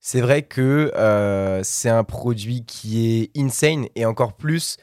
[0.00, 4.78] C'est vrai que euh, c'est un produit qui est insane et encore plus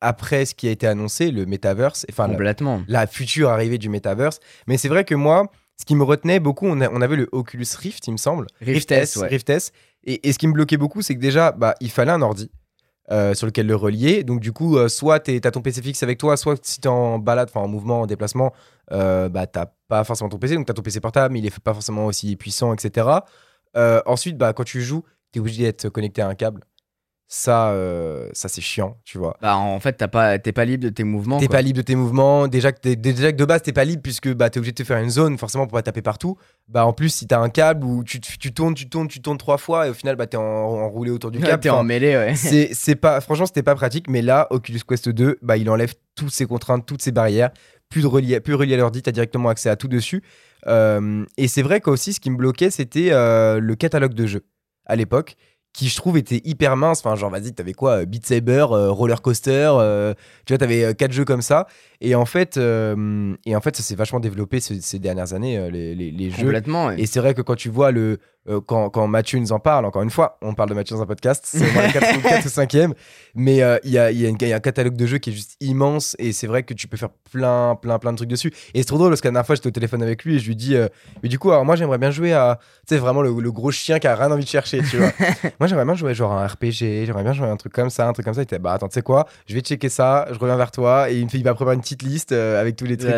[0.00, 2.82] après ce qui a été annoncé, le metaverse, enfin la, Complètement.
[2.88, 4.40] la future arrivée du metaverse.
[4.66, 7.28] Mais c'est vrai que moi, ce qui me retenait beaucoup, on, a- on avait le
[7.32, 8.46] Oculus Rift, il me semble.
[8.60, 9.28] Rift S, ouais.
[9.28, 9.72] Rift S.
[10.04, 12.50] Et, et ce qui me bloquait beaucoup, c'est que déjà, bah, il fallait un ordi.
[13.12, 14.24] euh, sur lequel le relier.
[14.24, 16.88] Donc du coup, euh, soit tu as ton PC fixe avec toi, soit si tu
[16.88, 18.52] es en balade, enfin en mouvement, en déplacement,
[18.90, 21.46] euh, bah t'as pas forcément ton PC, donc tu as ton PC portable, mais il
[21.46, 23.06] est pas forcément aussi puissant, etc.
[23.76, 26.62] Euh, ensuite, bah, quand tu joues, tu es obligé d'être connecté à un câble.
[27.28, 29.36] Ça, euh, ça c'est chiant, tu vois.
[29.42, 31.40] Bah en fait, t'as pas t'es pas libre de tes mouvements.
[31.40, 32.46] T'es pas libre de tes mouvements.
[32.46, 34.84] Déjà que, déjà que de base, t'es pas libre puisque bah, t'es obligé de te
[34.84, 36.36] faire une zone forcément pour pas taper partout.
[36.68, 39.38] Bah, en plus, si t'as un câble où tu, tu tournes, tu tournes, tu tournes
[39.38, 41.60] trois fois et au final, bah, t'es en- enroulé autour du câble.
[41.60, 42.36] T'es en mêlée, ouais.
[42.36, 45.94] c'est c'est pas franchement c'était pas pratique mais là Oculus Quest 2 bah il enlève
[46.14, 47.50] toutes ces contraintes toutes ces barrières
[47.88, 50.22] plus de relier plus relié à l'ordi t'as directement accès à tout dessus
[50.68, 54.44] Euh, et c'est vrai qu'aussi ce qui me bloquait c'était euh, le catalogue de jeux
[54.86, 55.36] à l'époque
[55.76, 58.90] qui je trouve était hyper mince enfin genre vas-y t'avais quoi euh, Beat Saber euh,
[58.90, 60.14] Roller Coaster euh,
[60.46, 61.66] tu vois t'avais quatre jeux comme ça
[62.00, 65.94] et en fait et en fait ça s'est vachement développé ces, ces dernières années les,
[65.94, 66.86] les- jeux Complètement.
[66.86, 67.00] ouais.
[67.00, 68.18] et c'est vrai que quand tu vois le,
[68.48, 71.02] euh, quand, quand Mathieu nous en parle, encore une fois, on parle de Mathieu dans
[71.02, 72.16] un podcast, c'est au moins le 4,
[72.46, 72.92] ou 5e,
[73.34, 75.30] mais euh, il y, a, y, a une- y a un catalogue de jeux qui
[75.30, 78.28] est juste immense et c'est vrai que tu peux faire plein, plein, plein de trucs
[78.28, 78.52] dessus.
[78.74, 80.38] Et c'est trop drôle parce que la dernière fois, j'étais au téléphone avec lui et
[80.38, 80.88] je lui dis, euh,
[81.22, 83.70] mais du coup, alors moi, j'aimerais bien jouer à, tu sais, vraiment le, le gros
[83.70, 85.12] chien qui a rien envie de chercher, tu vois.
[85.60, 87.90] moi, j'aimerais bien jouer genre à un RPG, j'aimerais bien jouer à un truc comme
[87.90, 88.40] ça, un truc comme ça.
[88.42, 91.10] Il était, bah attends, tu sais quoi, je vais checker ça, je reviens vers toi
[91.10, 93.12] et il me fait, il va préparer une petite liste avec tous les trucs.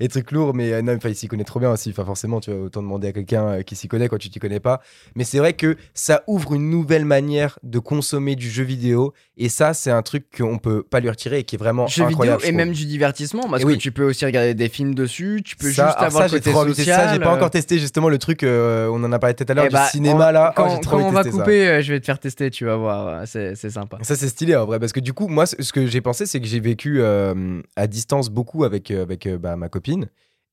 [0.00, 1.90] Les trucs lourds, mais non, il s'y connaît trop bien aussi.
[1.90, 4.47] Enfin, forcément, tu vas autant demander à quelqu'un qui s'y connaît quand tu t'y connais
[4.60, 4.80] pas.
[5.14, 9.12] Mais c'est vrai que ça ouvre une nouvelle manière de consommer du jeu vidéo.
[9.36, 12.06] Et ça, c'est un truc qu'on peut pas lui retirer et qui est vraiment vidéo
[12.06, 12.42] incroyable.
[12.44, 13.78] et je même du divertissement parce Et que oui.
[13.78, 15.70] tu peux aussi regarder des films dessus, tu peux.
[15.70, 17.08] Ça, juste avoir ça, le côté social.
[17.08, 17.12] ça.
[17.14, 18.42] J'ai pas euh, encore testé justement le truc.
[18.42, 20.48] euh, on en a parlé tout à l'heure eh du bah, cinéma on- là.
[20.50, 22.64] Oh, Quand, j'ai trop quand on va couper, euh, je vais te faire tester, tu
[22.64, 23.98] vas voir, c'est sympa.
[24.02, 26.40] Ça, c'est stylé en vrai, parce que du coup, moi, ce que j'ai pensé, c'est
[26.40, 30.08] que j'ai vécu euh, à distance beaucoup avec, euh, avec euh, bah, ma copine.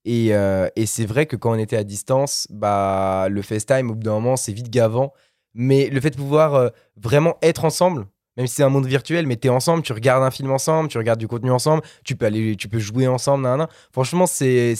[0.06, 3.95] Et, euh, et c'est vrai que quand on était à distance, bah, le FaceTime, au
[3.95, 5.14] bout d'un moment, c'est vite gavant.
[5.53, 8.06] Mais le fait de pouvoir euh, vraiment être ensemble,
[8.38, 10.97] même si c'est un monde virtuel, mais t'es ensemble, tu regardes un film ensemble, tu
[10.97, 13.68] regardes du contenu ensemble, tu peux aller, tu peux jouer ensemble, nan, nan.
[13.91, 14.76] franchement, c'est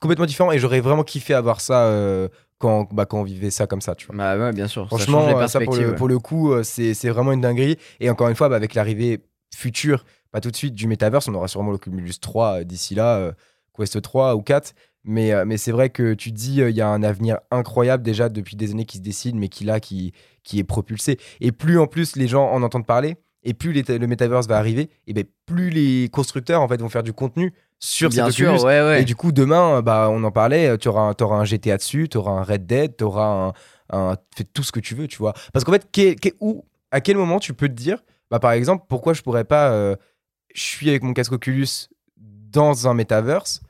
[0.00, 0.52] complètement différent.
[0.52, 2.28] Et j'aurais vraiment kiffé avoir ça euh,
[2.58, 4.16] quand, bah, quand on vivait ça comme ça, tu vois.
[4.16, 4.86] Bah ouais, bien sûr.
[4.86, 5.94] Franchement, ça, les ça pour le, ouais.
[5.96, 7.78] pour le coup, c'est vraiment une dinguerie.
[8.00, 9.20] Et encore une fois, bah, avec l'arrivée
[9.54, 13.16] future, pas tout de suite, du Metaverse, on aura sûrement l'Oculus 3 euh, d'ici là,
[13.16, 13.32] euh,
[13.80, 14.74] Quest 3 ou 4.
[15.02, 18.02] Mais, euh, mais c'est vrai que tu dis, euh, il y a un avenir incroyable
[18.02, 20.12] déjà depuis des années qui se dessine, mais qui là, qui,
[20.44, 21.18] qui est propulsé.
[21.40, 24.58] Et plus en plus les gens en entendent parler, et plus les- le Metaverse va
[24.58, 28.50] arriver, et ben plus les constructeurs en fait vont faire du contenu sur Bien sûr,
[28.52, 28.64] Oculus.
[28.66, 29.00] ouais, ouais.
[29.00, 32.06] Et du coup, demain, euh, bah, on en parlait, tu auras, un- un GTA dessus,
[32.10, 33.54] tu auras un Red Dead, tu auras
[33.90, 35.32] un, un- Fais tout ce que tu veux, tu vois.
[35.54, 35.88] Parce qu'en fait,
[36.40, 39.70] où, à quel moment tu peux te dire, bah, par exemple, pourquoi je pourrais pas.
[39.72, 39.96] euh,
[40.54, 43.60] je suis avec mon casque Oculus dans un metaverse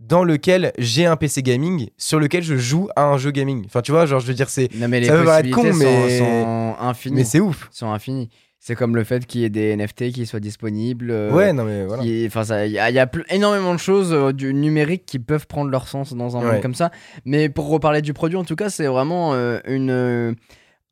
[0.00, 3.64] dans lequel j'ai un PC gaming sur lequel je joue à un jeu gaming.
[3.66, 4.68] Enfin, tu vois, genre, je veux dire, c'est.
[4.74, 7.16] Non, mais les ça possibilités con, mais- sont, infinies.
[7.16, 7.68] Mais c'est ouf.
[7.70, 8.30] sont infinies.
[8.62, 11.10] C'est comme le fait qu'il y ait des NFT qui soient disponibles.
[11.10, 12.02] euh, ouais, non, mais voilà.
[12.04, 15.88] il y a, y a énormément de choses euh, du numérique qui peuvent prendre leur
[15.88, 16.90] sens dans un monde comme ça.
[17.24, 20.32] Mais pour reparler du produit, en tout cas, c'est vraiment euh, une euh,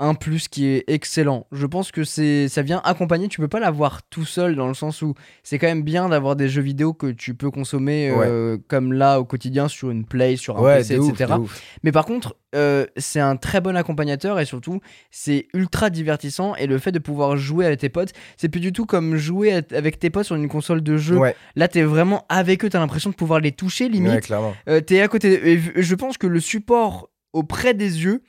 [0.01, 1.46] un plus qui est excellent.
[1.51, 3.26] Je pense que c'est ça vient accompagner.
[3.28, 6.36] Tu peux pas l'avoir tout seul dans le sens où c'est quand même bien d'avoir
[6.36, 10.36] des jeux vidéo que tu peux consommer euh, comme là au quotidien sur une play,
[10.36, 11.34] sur un Ouais, PC, etc.
[11.40, 11.61] ouf.
[11.82, 14.80] Mais par contre, euh, c'est un très bon accompagnateur et surtout,
[15.11, 16.55] c'est ultra divertissant.
[16.55, 19.61] Et le fait de pouvoir jouer avec tes potes, c'est plus du tout comme jouer
[19.72, 21.16] avec tes potes sur une console de jeu.
[21.16, 24.30] Ouais, Là, t'es vraiment avec eux, t'as l'impression de pouvoir les toucher limite.
[24.68, 25.55] Euh, t'es à côté.
[25.55, 28.22] Et je pense que le support auprès des yeux,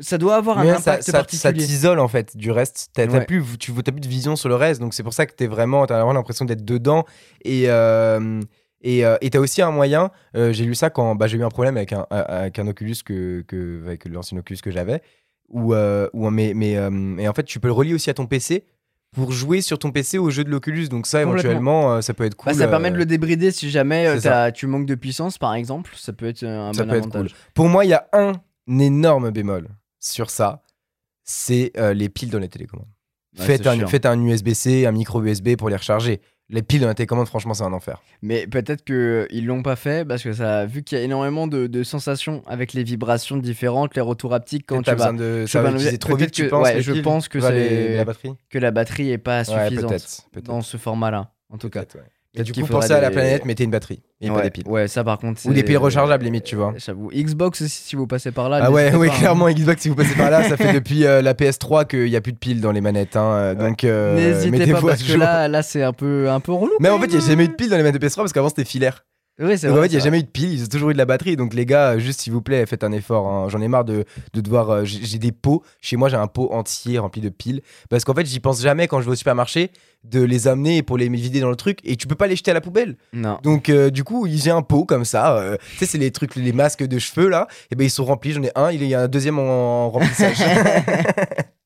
[0.00, 1.64] ça doit avoir un Mais impact ça, ça, ça particulier.
[1.66, 2.90] t'isole en fait du reste.
[2.94, 3.24] T'as Ouais.
[3.24, 5.46] plus, tu t'as plus de vision sur le reste, donc c'est pour ça que t'es
[5.46, 7.04] vraiment, t'as vraiment l'impression d'être dedans.
[7.44, 8.40] Et euh,
[8.82, 10.10] et euh, t'as aussi un moyen.
[10.36, 12.96] euh, j'ai lu ça quand bah, j'ai eu un problème avec un avec un Oculus
[13.04, 15.00] que, que avec l'ancien Oculus que j'avais,
[15.54, 18.26] euh, où mais mais euh, et en fait tu peux le relier aussi à ton
[18.26, 18.64] PC
[19.14, 20.88] pour jouer sur ton PC au jeu de l'Oculus.
[20.88, 22.52] Donc ça éventuellement euh, ça peut être cool.
[22.52, 25.54] Bah, ça permet de euh, le débrider si jamais euh, tu manques de puissance, par
[25.54, 25.92] exemple.
[25.96, 27.34] Ça peut être euh, un Ça bon peut être avantage.
[27.54, 28.32] Pour moi, il y a un
[28.68, 29.68] énorme bémol
[30.04, 30.62] sur ça,
[31.24, 32.88] c'est euh, les piles dans les télécommandes.
[33.38, 36.20] Ouais, faites, un, faites un USB-C, un micro USB pour les recharger.
[36.50, 38.02] Les piles dans la télécommande, franchement, c'est un enfer.
[38.20, 41.66] Mais peut-être qu'ils l'ont pas fait parce que ça, vu qu'il y a énormément de,
[41.66, 44.96] de sensations avec les vibrations différentes, les retours haptiques quand tu vas.
[44.96, 47.38] besoin de ça vas va utiliser trop vite, tu penses ouais, les je pense que
[47.38, 48.34] les- c'est- la batterie?
[48.50, 49.90] que la batterie est pas Ouais, suffisante
[50.32, 51.84] peut-être, dans ce format-là, en tout cas.
[52.36, 54.50] Et du coup, pensez à la des- planète, mettez une batterie et ouais, pas des
[54.50, 54.64] piles.
[54.66, 55.40] ouais, ça par contre.
[55.46, 56.74] Ou des piles rechargeables, limite, tu vois.
[56.76, 57.08] J'avoue.
[57.14, 58.58] Xbox aussi, si vous passez par là.
[58.62, 59.16] Ah ouais, oui, hein.
[59.18, 62.16] clairement, Xbox, si vous passez par là, ça fait depuis euh, la PS3 qu'il n'y
[62.16, 63.16] a plus de piles dans les manettes.
[63.16, 65.18] hein, euh, Donc, euh, N'hésitez pas parce que jour.
[65.18, 66.72] là, là c'est un peu, un peu relou.
[66.80, 68.16] Mais en fait, il n'y a jamais eu de piles dans les manettes de PS3
[68.16, 69.04] parce qu'avant, c'était filaire.
[69.40, 69.88] Oui, c'est Donc, en vrai.
[69.88, 71.34] fait, il n'y a jamais eu de pile, ils ont toujours eu de la batterie.
[71.34, 73.26] Donc, les gars, juste s'il vous plaît, faites un effort.
[73.26, 73.48] hein.
[73.48, 74.70] J'en ai marre de, de devoir.
[74.70, 75.64] euh, j'ai des pots.
[75.80, 77.60] Chez moi, j'ai un pot entier rempli de piles.
[77.90, 79.72] Parce qu'en fait, j'y pense jamais quand je vais au supermarché
[80.04, 81.80] de les amener pour les vider dans le truc.
[81.82, 82.96] Et tu peux pas les jeter à la poubelle.
[83.12, 83.22] vrai.
[83.22, 83.38] Non.
[83.42, 85.36] Donc, euh, du coup, j'ai un pot comme ça.
[85.38, 87.48] euh, tu sais, c'est les trucs, les masques de cheveux là.
[87.72, 88.30] Et ben, ils sont remplis.
[88.32, 88.70] J'en ai un.
[88.70, 90.36] Il y a un deuxième en, en remplissage.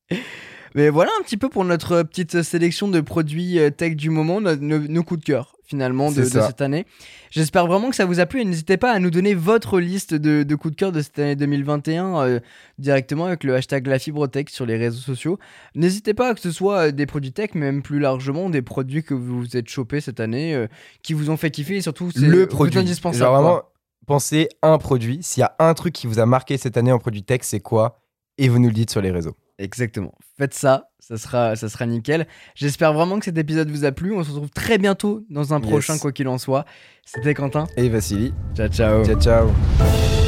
[0.75, 4.55] Mais voilà un petit peu pour notre petite sélection de produits tech du moment, no-
[4.55, 6.85] nos, nos coups de cœur finalement de, cette année.
[7.29, 10.15] J'espère vraiment que ça vous a plu et n'hésitez pas à nous donner votre liste
[10.15, 12.39] de, de coups de cœur de cette année 2021 euh,
[12.79, 15.37] directement avec le hashtag la fibre tech sur les réseaux sociaux.
[15.75, 19.03] N'hésitez pas que ce soit euh, des produits tech, mais même plus largement des produits
[19.03, 20.67] que vous vous êtes chopés cette année, euh,
[21.03, 22.79] qui vous ont fait kiffer et surtout c'est le produit.
[22.79, 23.23] indispensable.
[23.23, 23.61] Genre vraiment,
[24.07, 25.19] pensez à un produit.
[25.21, 27.59] S'il y a un truc qui vous a marqué cette année en produit tech, c'est
[27.59, 28.01] quoi?
[28.39, 29.35] Et vous nous le dites sur les réseaux.
[29.59, 30.13] Exactement.
[30.37, 32.25] Faites ça, ça sera, ça sera nickel.
[32.55, 34.13] J'espère vraiment que cet épisode vous a plu.
[34.13, 35.69] On se retrouve très bientôt dans un Yes.
[35.69, 36.65] prochain, quoi qu'il en soit.
[37.05, 37.67] C'était Quentin.
[37.77, 38.33] Et Vassili.
[38.55, 39.03] Ciao, ciao.
[39.05, 40.18] Ciao, ciao.